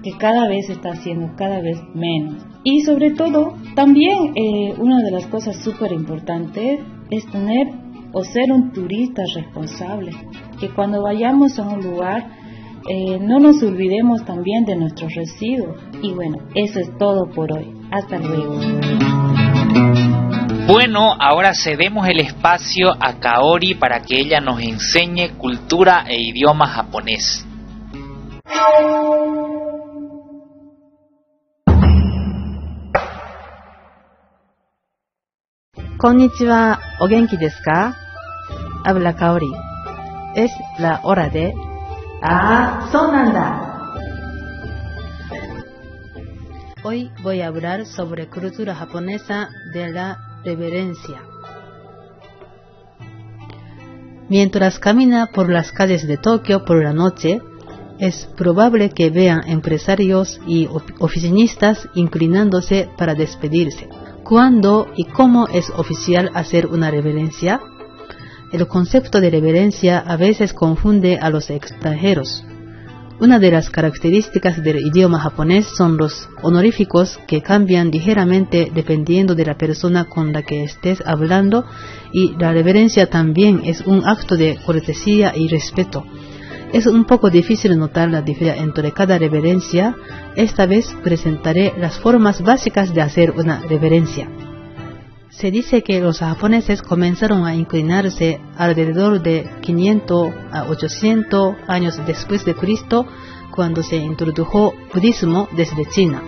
que 0.04 0.12
cada 0.18 0.48
vez 0.48 0.70
está 0.70 0.96
siendo 0.96 1.36
cada 1.36 1.60
vez 1.62 1.78
menos. 1.94 2.46
Y 2.64 2.82
sobre 2.82 3.12
todo 3.12 3.54
también 3.76 4.34
eh, 4.36 4.74
una 4.78 5.02
de 5.04 5.12
las 5.12 5.28
cosas 5.28 5.58
súper 5.64 5.92
importantes 5.92 6.80
es 7.10 7.26
tener 7.32 7.68
o 8.14 8.24
ser 8.24 8.52
un 8.52 8.72
turista 8.72 9.22
responsable 9.36 10.12
que 10.60 10.70
cuando 10.70 11.04
vayamos 11.04 11.60
a 11.60 11.68
un 11.68 11.82
lugar 11.82 12.26
eh, 12.88 13.20
no 13.20 13.40
nos 13.40 13.62
olvidemos 13.64 14.24
también 14.26 14.66
de 14.66 14.76
nuestros 14.76 15.14
residuos. 15.14 15.78
Y 16.02 16.14
bueno, 16.14 16.38
eso 16.56 16.80
es 16.80 16.98
todo 16.98 17.30
por 17.30 17.52
hoy. 17.52 17.74
Hasta 17.92 18.18
luego. 18.20 18.60
Bueno, 20.68 21.16
ahora 21.20 21.54
cedemos 21.54 22.08
el 22.08 22.20
espacio 22.20 22.92
a 23.00 23.20
Kaori 23.20 23.74
para 23.74 24.02
que 24.02 24.20
ella 24.20 24.40
nos 24.40 24.62
enseñe 24.62 25.36
cultura 25.38 26.06
e 26.08 26.22
idioma 26.22 26.68
japonés. 26.68 27.46
Konnichiwa, 35.98 36.80
¿o 37.00 37.08
genki 37.08 37.36
desu 37.36 37.62
ka? 37.64 37.94
Habla 38.86 39.16
Kaori. 39.16 39.52
Es 40.36 40.52
la 40.78 41.02
hora 41.04 41.30
de 41.30 41.54
Ah, 42.22 42.90
Hoy 46.84 47.12
voy 47.24 47.42
a 47.42 47.48
hablar 47.48 47.86
sobre 47.86 48.28
cultura 48.28 48.76
japonesa 48.76 49.50
de 49.74 49.90
la 49.90 50.18
reverencia. 50.44 51.22
Mientras 54.28 54.80
camina 54.80 55.28
por 55.28 55.50
las 55.50 55.72
calles 55.72 56.06
de 56.08 56.18
Tokio 56.18 56.66
por 56.66 56.84
la 56.84 56.94
noche, 56.94 57.42
es 58.00 58.26
probable 58.38 58.90
que 58.90 59.10
vean 59.10 59.48
empresarios 59.48 60.42
y 60.46 60.68
oficinistas 61.00 61.88
inclinándose 61.94 62.90
para 62.98 63.14
despedirse. 63.14 63.88
¿Cuándo 64.24 64.88
y 64.96 65.06
cómo 65.06 65.48
es 65.48 65.70
oficial 65.70 66.32
hacer 66.34 66.68
una 66.68 66.92
reverencia? 66.92 67.62
El 68.52 68.68
concepto 68.68 69.22
de 69.22 69.30
reverencia 69.30 70.00
a 70.00 70.18
veces 70.18 70.54
confunde 70.54 71.20
a 71.22 71.30
los 71.30 71.52
extranjeros. 71.52 72.44
Una 73.20 73.38
de 73.38 73.52
las 73.52 73.70
características 73.70 74.64
del 74.64 74.80
idioma 74.80 75.20
japonés 75.20 75.68
son 75.68 75.98
los 75.98 76.28
honoríficos 76.42 77.20
que 77.28 77.44
cambian 77.44 77.92
ligeramente 77.92 78.72
dependiendo 78.74 79.36
de 79.36 79.46
la 79.46 79.56
persona 79.56 80.06
con 80.06 80.34
la 80.34 80.42
que 80.42 80.64
estés 80.64 81.04
hablando 81.06 81.66
y 82.12 82.36
la 82.40 82.52
reverencia 82.52 83.08
también 83.08 83.62
es 83.66 83.82
un 83.82 84.08
acto 84.08 84.36
de 84.36 84.58
cortesía 84.66 85.34
y 85.36 85.48
respeto. 85.48 86.06
Es 86.74 86.88
un 86.88 87.06
poco 87.06 87.30
difícil 87.30 87.78
notar 87.78 88.10
la 88.10 88.24
diferencia 88.24 88.64
entre 88.64 88.92
cada 88.94 89.20
reverencia. 89.20 89.96
Esta 90.36 90.66
vez 90.66 90.96
presentaré 91.04 91.74
las 91.78 92.00
formas 92.00 92.42
básicas 92.42 92.96
de 92.96 93.02
hacer 93.02 93.32
una 93.32 93.60
reverencia. 93.60 94.28
Se 95.30 95.52
dice 95.52 95.84
que 95.84 96.02
los 96.02 96.20
japoneses 96.20 96.82
comenzaron 96.82 97.46
a 97.46 97.56
inclinarse 97.56 98.42
alrededor 98.58 99.22
de 99.22 99.48
500 99.62 100.30
a 100.52 100.64
800 100.66 101.56
años 101.68 102.00
después 102.06 102.44
de 102.46 102.56
Cristo 102.56 103.06
cuando 103.52 103.84
se 103.84 103.98
introdujo 103.98 104.74
budismo 104.94 105.48
desde 105.56 105.86
China. 105.86 106.22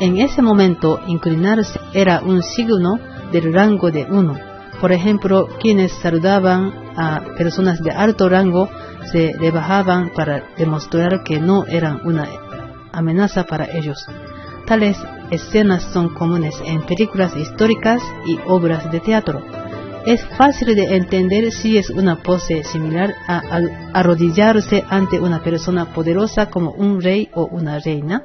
En 0.00 0.16
ese 0.18 0.42
momento, 0.42 1.00
inclinarse 1.06 1.78
era 1.92 2.20
un 2.20 2.42
signo 2.42 2.98
del 3.30 3.52
rango 3.52 3.90
de 3.90 4.04
uno. 4.04 4.36
Por 4.80 4.92
ejemplo, 4.92 5.48
quienes 5.60 5.92
saludaban 5.92 6.72
a 6.96 7.22
personas 7.36 7.80
de 7.80 7.92
alto 7.92 8.28
rango 8.28 8.68
se 9.12 9.32
rebajaban 9.38 10.10
para 10.14 10.44
demostrar 10.56 11.22
que 11.22 11.38
no 11.38 11.64
eran 11.66 12.00
una 12.04 12.26
amenaza 12.92 13.44
para 13.44 13.66
ellos. 13.70 14.04
Tales 14.66 14.96
escenas 15.30 15.82
son 15.92 16.10
comunes 16.10 16.54
en 16.64 16.82
películas 16.82 17.36
históricas 17.36 18.02
y 18.26 18.38
obras 18.46 18.90
de 18.90 19.00
teatro. 19.00 19.42
Es 20.06 20.24
fácil 20.36 20.74
de 20.74 20.96
entender 20.96 21.52
si 21.52 21.76
es 21.76 21.90
una 21.90 22.16
pose 22.22 22.64
similar 22.64 23.14
a 23.26 23.42
arrodillarse 23.92 24.82
ante 24.88 25.20
una 25.20 25.42
persona 25.42 25.92
poderosa 25.92 26.50
como 26.50 26.70
un 26.72 27.02
rey 27.02 27.28
o 27.34 27.44
una 27.46 27.78
reina. 27.78 28.24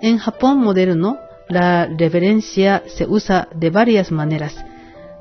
En 0.00 0.18
Japón 0.18 0.58
moderno, 0.58 1.18
la 1.48 1.86
reverencia 1.86 2.84
se 2.86 3.06
usa 3.06 3.48
de 3.54 3.70
varias 3.70 4.12
maneras. 4.12 4.54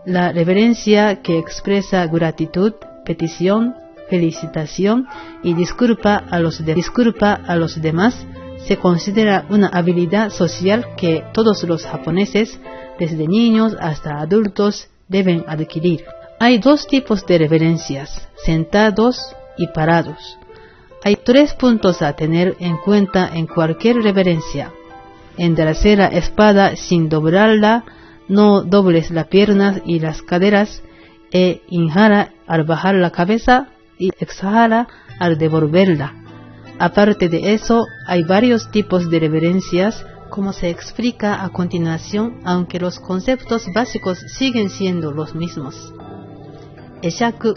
La 0.05 0.31
reverencia 0.31 1.21
que 1.21 1.39
expresa 1.39 2.05
gratitud, 2.05 2.73
petición, 3.03 3.75
felicitación 4.09 5.07
y 5.43 5.53
disculpa 5.53 6.23
a 6.29 6.39
los, 6.39 6.63
disculpa 6.63 7.33
a 7.33 7.55
los 7.55 7.81
demás 7.81 8.25
se 8.65 8.77
considera 8.77 9.45
una 9.49 9.67
habilidad 9.67 10.29
social 10.29 10.95
que 10.95 11.23
todos 11.33 11.63
los 11.63 11.85
japoneses, 11.85 12.59
desde 12.99 13.27
niños 13.27 13.75
hasta 13.79 14.19
adultos, 14.19 14.89
deben 15.07 15.43
adquirir. 15.47 16.05
Hay 16.39 16.59
dos 16.59 16.87
tipos 16.87 17.25
de 17.25 17.37
reverencias, 17.37 18.27
sentados 18.45 19.35
y 19.57 19.67
parados. 19.67 20.37
Hay 21.03 21.15
tres 21.15 21.53
puntos 21.53 22.01
a 22.01 22.13
tener 22.13 22.55
en 22.59 22.77
cuenta 22.77 23.29
en 23.33 23.47
cualquier 23.47 23.97
reverencia. 23.97 24.71
Enderezar 25.37 25.97
la 25.97 26.07
espada 26.07 26.75
sin 26.75 27.09
doblarla, 27.09 27.85
no 28.27 28.63
dobles 28.63 29.09
las 29.09 29.27
piernas 29.27 29.81
y 29.85 29.99
las 29.99 30.21
caderas, 30.21 30.83
e 31.31 31.61
inhala 31.69 32.33
al 32.47 32.63
bajar 32.63 32.95
la 32.95 33.11
cabeza 33.11 33.67
y 33.97 34.11
exhala 34.19 34.87
al 35.19 35.37
devolverla. 35.37 36.28
Aparte 36.79 37.27
de 37.27 37.53
eso, 37.53 37.85
hay 38.07 38.23
varios 38.23 38.71
tipos 38.71 39.09
de 39.09 39.19
reverencias, 39.19 40.05
como 40.29 40.53
se 40.53 40.69
explica 40.69 41.43
a 41.43 41.49
continuación, 41.49 42.39
aunque 42.45 42.79
los 42.79 42.99
conceptos 42.99 43.65
básicos 43.75 44.17
siguen 44.37 44.69
siendo 44.69 45.11
los 45.11 45.35
mismos. 45.35 45.93
Eshaku, 47.01 47.53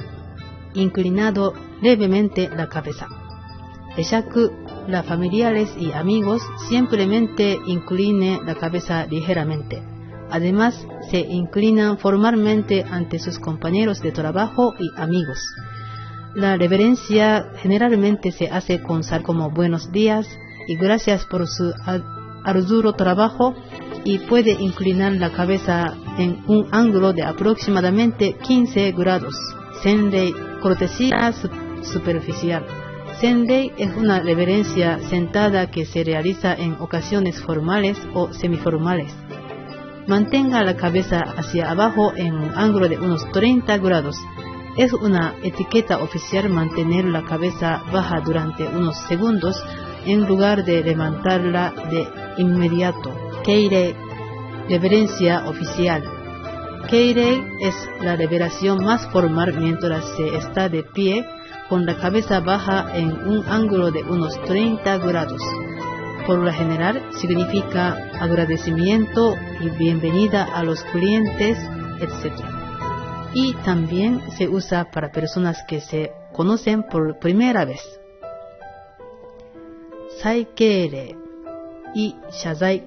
inclinado 0.74 1.52
levemente 1.80 2.48
la 2.48 2.68
cabeza. 2.68 3.06
Eshaku, 3.96 4.50
la 4.88 5.04
familiares 5.04 5.72
y 5.78 5.92
amigos 5.92 6.42
simplemente 6.68 7.58
incline 7.66 8.40
la 8.44 8.56
cabeza 8.56 9.06
ligeramente. 9.06 9.84
Además, 10.30 10.84
se 11.10 11.20
inclinan 11.20 11.98
formalmente 11.98 12.84
ante 12.90 13.20
sus 13.20 13.38
compañeros 13.38 14.00
de 14.00 14.10
trabajo 14.10 14.74
y 14.80 15.00
amigos. 15.00 15.38
La 16.34 16.56
reverencia 16.56 17.50
generalmente 17.56 18.32
se 18.32 18.48
hace 18.48 18.82
con 18.82 19.04
sal 19.04 19.22
como 19.22 19.50
buenos 19.50 19.92
días 19.92 20.26
y 20.66 20.76
gracias 20.76 21.26
por 21.26 21.46
su 21.46 21.74
arduo 22.42 22.94
trabajo 22.94 23.54
y 24.04 24.18
puede 24.18 24.52
inclinar 24.52 25.12
la 25.12 25.30
cabeza 25.30 25.94
en 26.16 26.42
un 26.46 26.68
ángulo 26.72 27.12
de 27.12 27.22
aproximadamente 27.22 28.34
15 28.42 28.92
grados. 28.92 29.34
Senrei, 29.82 30.34
cortesía 30.62 31.34
superficial. 31.82 32.64
Senrei 33.20 33.70
es 33.76 33.94
una 33.94 34.20
reverencia 34.20 35.00
sentada 35.10 35.70
que 35.70 35.84
se 35.84 36.02
realiza 36.02 36.54
en 36.54 36.76
ocasiones 36.80 37.42
formales 37.42 37.98
o 38.14 38.32
semiformales. 38.32 39.14
Mantenga 40.06 40.64
la 40.64 40.76
cabeza 40.76 41.20
hacia 41.36 41.70
abajo 41.70 42.14
en 42.16 42.34
un 42.34 42.52
ángulo 42.56 42.88
de 42.88 42.98
unos 42.98 43.30
30 43.32 43.76
grados 43.78 44.16
es 44.76 44.92
una 44.92 45.34
etiqueta 45.42 45.98
oficial 45.98 46.48
mantener 46.48 47.04
la 47.04 47.22
cabeza 47.22 47.82
baja 47.92 48.20
durante 48.20 48.66
unos 48.66 48.96
segundos 49.08 49.62
en 50.06 50.26
lugar 50.26 50.64
de 50.64 50.82
levantarla 50.82 51.72
de 51.90 52.08
inmediato. 52.38 53.12
Keirei, 53.44 53.94
reverencia 54.68 55.44
oficial. 55.46 56.02
Keirei 56.88 57.42
es 57.60 57.74
la 58.00 58.16
revelación 58.16 58.84
más 58.84 59.06
formal 59.08 59.54
mientras 59.58 60.04
se 60.16 60.36
está 60.36 60.68
de 60.68 60.82
pie 60.82 61.24
con 61.68 61.86
la 61.86 61.96
cabeza 61.96 62.40
baja 62.40 62.96
en 62.96 63.12
un 63.28 63.44
ángulo 63.48 63.90
de 63.90 64.02
unos 64.02 64.42
30 64.44 64.98
grados. 64.98 65.40
Por 66.26 66.38
lo 66.38 66.52
general 66.52 67.02
significa 67.20 68.10
agradecimiento 68.20 69.34
y 69.60 69.68
bienvenida 69.70 70.44
a 70.54 70.62
los 70.62 70.82
clientes, 70.84 71.58
etc 72.00 72.51
y 73.34 73.54
también 73.64 74.20
se 74.32 74.48
usa 74.48 74.90
para 74.90 75.10
personas 75.10 75.62
que 75.66 75.80
se 75.80 76.12
conocen 76.32 76.82
por 76.84 77.18
primera 77.18 77.64
vez. 77.64 77.80
Saikere 80.20 81.16
y 81.94 82.14
Shazai, 82.30 82.84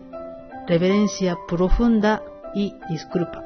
reverencia 0.67 1.37
profunda 1.47 2.23
y 2.53 2.75
disculpa. 2.89 3.43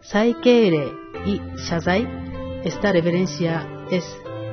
Saikere 0.00 0.92
y 1.26 1.40
Shazai, 1.56 2.06
esta 2.64 2.92
reverencia 2.92 3.66
es 3.90 4.04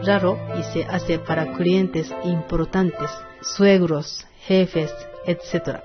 raro 0.04 0.38
y 0.60 0.64
se 0.64 0.86
hace 0.86 1.20
para 1.20 1.54
clientes 1.54 2.14
importantes, 2.24 3.10
suegros, 3.42 4.26
jefes, 4.48 4.94
etc. 5.26 5.80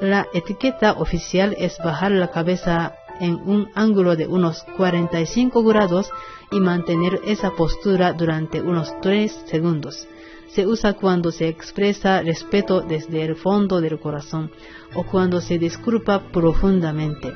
La 0.00 0.26
etiqueta 0.32 0.92
oficial 0.92 1.54
es 1.58 1.78
bajar 1.78 2.12
la 2.12 2.28
cabeza 2.28 2.94
en 3.22 3.36
un 3.46 3.68
ángulo 3.76 4.16
de 4.16 4.26
unos 4.26 4.64
45 4.76 5.62
grados 5.62 6.10
y 6.50 6.58
mantener 6.58 7.20
esa 7.24 7.52
postura 7.52 8.12
durante 8.12 8.60
unos 8.60 8.92
3 9.00 9.44
segundos. 9.46 10.08
Se 10.48 10.66
usa 10.66 10.94
cuando 10.94 11.30
se 11.30 11.46
expresa 11.46 12.20
respeto 12.20 12.80
desde 12.80 13.24
el 13.24 13.36
fondo 13.36 13.80
del 13.80 14.00
corazón 14.00 14.50
o 14.94 15.04
cuando 15.04 15.40
se 15.40 15.56
disculpa 15.58 16.32
profundamente. 16.32 17.32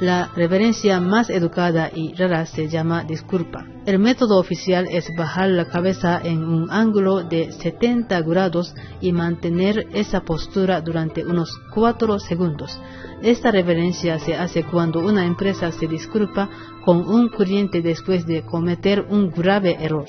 La 0.00 0.30
reverencia 0.34 0.98
más 0.98 1.28
educada 1.28 1.90
y 1.94 2.14
rara 2.14 2.46
se 2.46 2.68
llama 2.68 3.04
disculpa. 3.04 3.66
El 3.84 3.98
método 3.98 4.38
oficial 4.38 4.86
es 4.90 5.06
bajar 5.14 5.50
la 5.50 5.66
cabeza 5.66 6.18
en 6.24 6.42
un 6.42 6.70
ángulo 6.70 7.22
de 7.22 7.52
70 7.52 8.22
grados 8.22 8.74
y 9.02 9.12
mantener 9.12 9.88
esa 9.92 10.22
postura 10.22 10.80
durante 10.80 11.22
unos 11.26 11.50
4 11.74 12.18
segundos. 12.18 12.80
Esta 13.22 13.50
reverencia 13.50 14.18
se 14.18 14.34
hace 14.34 14.64
cuando 14.64 15.00
una 15.00 15.26
empresa 15.26 15.70
se 15.70 15.86
disculpa 15.86 16.48
con 16.82 17.06
un 17.06 17.28
cliente 17.28 17.82
después 17.82 18.24
de 18.24 18.40
cometer 18.40 19.04
un 19.10 19.28
grave 19.30 19.76
error. 19.84 20.06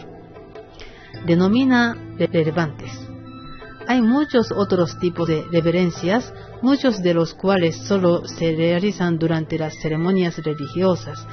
Denomina 1.25 1.97
relevantes. 2.17 3.10
Hay 3.91 4.01
muchos 4.01 4.53
otros 4.53 4.97
tipos 4.99 5.27
de 5.27 5.43
reverencias, 5.51 6.33
muchos 6.61 7.03
de 7.03 7.13
los 7.13 7.33
cuales 7.33 7.75
solo 7.75 8.25
se 8.25 8.55
realizan 8.55 9.19
durante 9.19 9.59
las 9.59 9.75
ceremonias 9.81 10.37
religiosas. 10.37 11.27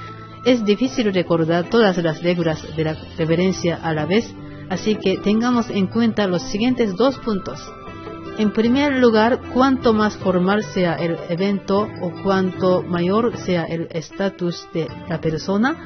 Es 0.44 0.64
difícil 0.64 1.14
recordar 1.14 1.70
todas 1.70 1.96
las 1.98 2.20
reglas 2.20 2.60
de 2.74 2.82
la 2.82 2.96
reverencia 3.16 3.78
a 3.80 3.94
la 3.94 4.06
vez, 4.06 4.34
así 4.70 4.96
que 4.96 5.18
tengamos 5.18 5.70
en 5.70 5.86
cuenta 5.86 6.26
los 6.26 6.42
siguientes 6.42 6.96
dos 6.96 7.16
puntos. 7.20 7.60
En 8.38 8.52
primer 8.52 8.96
lugar, 8.96 9.38
cuanto 9.54 9.92
más 9.92 10.16
formal 10.16 10.64
sea 10.64 10.94
el 10.94 11.16
evento 11.28 11.86
o 12.02 12.10
cuanto 12.24 12.82
mayor 12.82 13.36
sea 13.36 13.66
el 13.66 13.86
estatus 13.92 14.66
de 14.74 14.88
la 15.08 15.20
persona, 15.20 15.76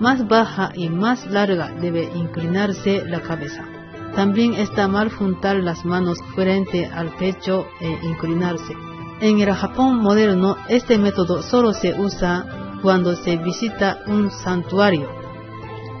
más 0.00 0.26
baja 0.26 0.72
y 0.74 0.88
más 0.88 1.28
larga 1.28 1.70
debe 1.80 2.10
inclinarse 2.16 3.04
la 3.06 3.20
cabeza. 3.20 3.77
También 4.18 4.54
está 4.54 4.88
mal 4.88 5.12
juntar 5.12 5.58
las 5.62 5.84
manos 5.84 6.18
frente 6.34 6.86
al 6.86 7.14
pecho 7.16 7.68
e 7.80 7.88
inclinarse. 8.02 8.74
En 9.20 9.38
el 9.38 9.54
Japón 9.54 10.02
moderno, 10.02 10.56
este 10.68 10.98
método 10.98 11.40
solo 11.40 11.72
se 11.72 11.94
usa 11.94 12.44
cuando 12.82 13.14
se 13.14 13.36
visita 13.36 14.00
un 14.08 14.32
santuario. 14.32 15.08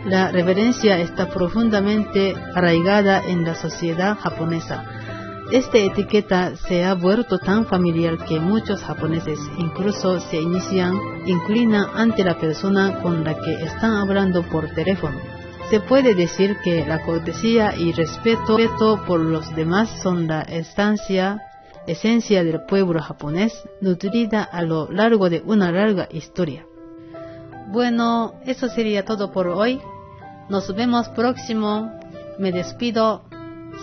La 0.04 0.32
reverencia 0.32 0.98
está 0.98 1.28
profundamente 1.30 2.34
arraigada 2.56 3.22
en 3.24 3.44
la 3.44 3.54
sociedad 3.54 4.18
japonesa 4.18 4.84
esta 5.50 5.78
etiqueta 5.78 6.56
se 6.56 6.84
ha 6.84 6.92
vuelto 6.92 7.38
tan 7.38 7.64
familiar 7.64 8.18
que 8.26 8.38
muchos 8.38 8.82
japoneses 8.82 9.38
incluso 9.56 10.20
se 10.20 10.42
inician, 10.42 10.94
inclinan 11.24 11.86
ante 11.94 12.22
la 12.22 12.38
persona 12.38 13.00
con 13.00 13.24
la 13.24 13.32
que 13.32 13.54
están 13.54 13.92
hablando 13.96 14.42
por 14.42 14.68
teléfono. 14.74 15.37
Se 15.70 15.80
puede 15.80 16.14
decir 16.14 16.56
que 16.64 16.86
la 16.86 17.02
cortesía 17.02 17.76
y 17.76 17.92
respeto 17.92 18.56
por 19.06 19.20
los 19.20 19.54
demás 19.54 19.90
son 20.02 20.26
la 20.26 20.40
estancia, 20.40 21.42
esencia 21.86 22.42
del 22.42 22.62
pueblo 22.62 23.02
japonés, 23.02 23.52
nutrida 23.82 24.42
a 24.44 24.62
lo 24.62 24.90
largo 24.90 25.28
de 25.28 25.42
una 25.44 25.70
larga 25.70 26.08
historia. 26.10 26.64
Bueno, 27.66 28.32
eso 28.46 28.68
sería 28.68 29.04
todo 29.04 29.30
por 29.30 29.48
hoy. 29.48 29.78
Nos 30.48 30.74
vemos 30.74 31.10
próximo. 31.10 31.92
Me 32.38 32.50
despido. 32.50 33.24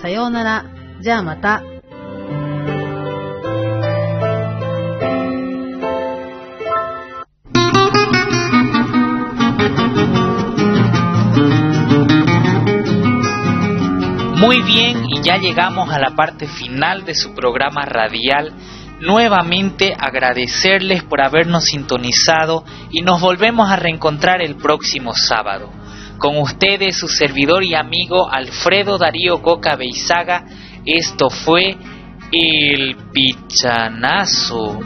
Sayonara. 0.02 0.66
Muy 14.46 14.62
bien, 14.62 15.06
y 15.10 15.24
ya 15.24 15.38
llegamos 15.38 15.92
a 15.92 15.98
la 15.98 16.12
parte 16.12 16.46
final 16.46 17.04
de 17.04 17.16
su 17.16 17.34
programa 17.34 17.82
radial. 17.82 18.54
Nuevamente 19.00 19.96
agradecerles 19.98 21.02
por 21.02 21.20
habernos 21.20 21.64
sintonizado 21.64 22.64
y 22.92 23.02
nos 23.02 23.22
volvemos 23.22 23.72
a 23.72 23.76
reencontrar 23.76 24.44
el 24.44 24.56
próximo 24.56 25.14
sábado. 25.16 25.72
Con 26.20 26.38
ustedes 26.38 26.96
su 26.96 27.08
servidor 27.08 27.64
y 27.64 27.74
amigo 27.74 28.30
Alfredo 28.32 29.00
Darío 29.00 29.42
Coca 29.42 29.76
Beizaga 29.76 30.46
esto 30.86 31.32
fue 31.32 31.76
el 32.32 32.96
pichanazo. 33.12 34.80